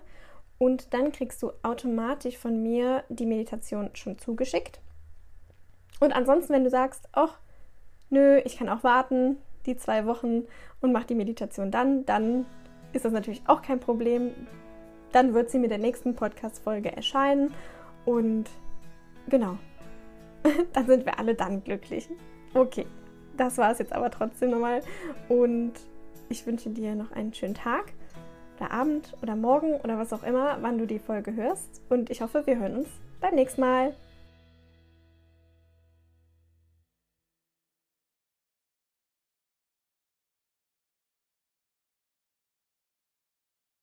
Und 0.58 0.92
dann 0.92 1.10
kriegst 1.10 1.42
du 1.42 1.52
automatisch 1.62 2.36
von 2.36 2.62
mir 2.62 3.02
die 3.08 3.26
Meditation 3.26 3.90
schon 3.94 4.18
zugeschickt. 4.18 4.80
Und 6.00 6.12
ansonsten, 6.12 6.52
wenn 6.52 6.64
du 6.64 6.70
sagst, 6.70 7.08
ach, 7.12 7.38
nö, 8.10 8.38
ich 8.44 8.58
kann 8.58 8.68
auch 8.68 8.84
warten, 8.84 9.38
die 9.66 9.76
zwei 9.76 10.06
Wochen 10.06 10.44
und 10.80 10.92
mach 10.92 11.04
die 11.04 11.14
Meditation 11.14 11.70
dann, 11.70 12.04
dann 12.04 12.44
ist 12.92 13.04
das 13.04 13.12
natürlich 13.12 13.42
auch 13.46 13.62
kein 13.62 13.80
Problem. 13.80 14.30
Dann 15.12 15.34
wird 15.34 15.50
sie 15.50 15.58
mit 15.58 15.70
der 15.70 15.78
nächsten 15.78 16.14
Podcast-Folge 16.14 16.94
erscheinen 16.94 17.52
und 18.04 18.44
genau, 19.28 19.58
dann 20.72 20.86
sind 20.86 21.04
wir 21.04 21.18
alle 21.18 21.34
dann 21.34 21.62
glücklich. 21.62 22.08
Okay, 22.54 22.86
das 23.36 23.58
war 23.58 23.70
es 23.70 23.78
jetzt 23.78 23.92
aber 23.92 24.10
trotzdem 24.10 24.50
nochmal 24.50 24.80
und 25.28 25.72
ich 26.28 26.46
wünsche 26.46 26.70
dir 26.70 26.94
noch 26.94 27.12
einen 27.12 27.34
schönen 27.34 27.54
Tag 27.54 27.92
oder 28.56 28.70
Abend 28.70 29.14
oder 29.22 29.36
Morgen 29.36 29.74
oder 29.80 29.98
was 29.98 30.12
auch 30.12 30.22
immer, 30.22 30.58
wann 30.60 30.78
du 30.78 30.86
die 30.86 30.98
Folge 30.98 31.34
hörst 31.34 31.82
und 31.88 32.10
ich 32.10 32.22
hoffe, 32.22 32.46
wir 32.46 32.58
hören 32.58 32.78
uns 32.78 32.88
beim 33.20 33.34
nächsten 33.34 33.60
Mal. 33.60 33.94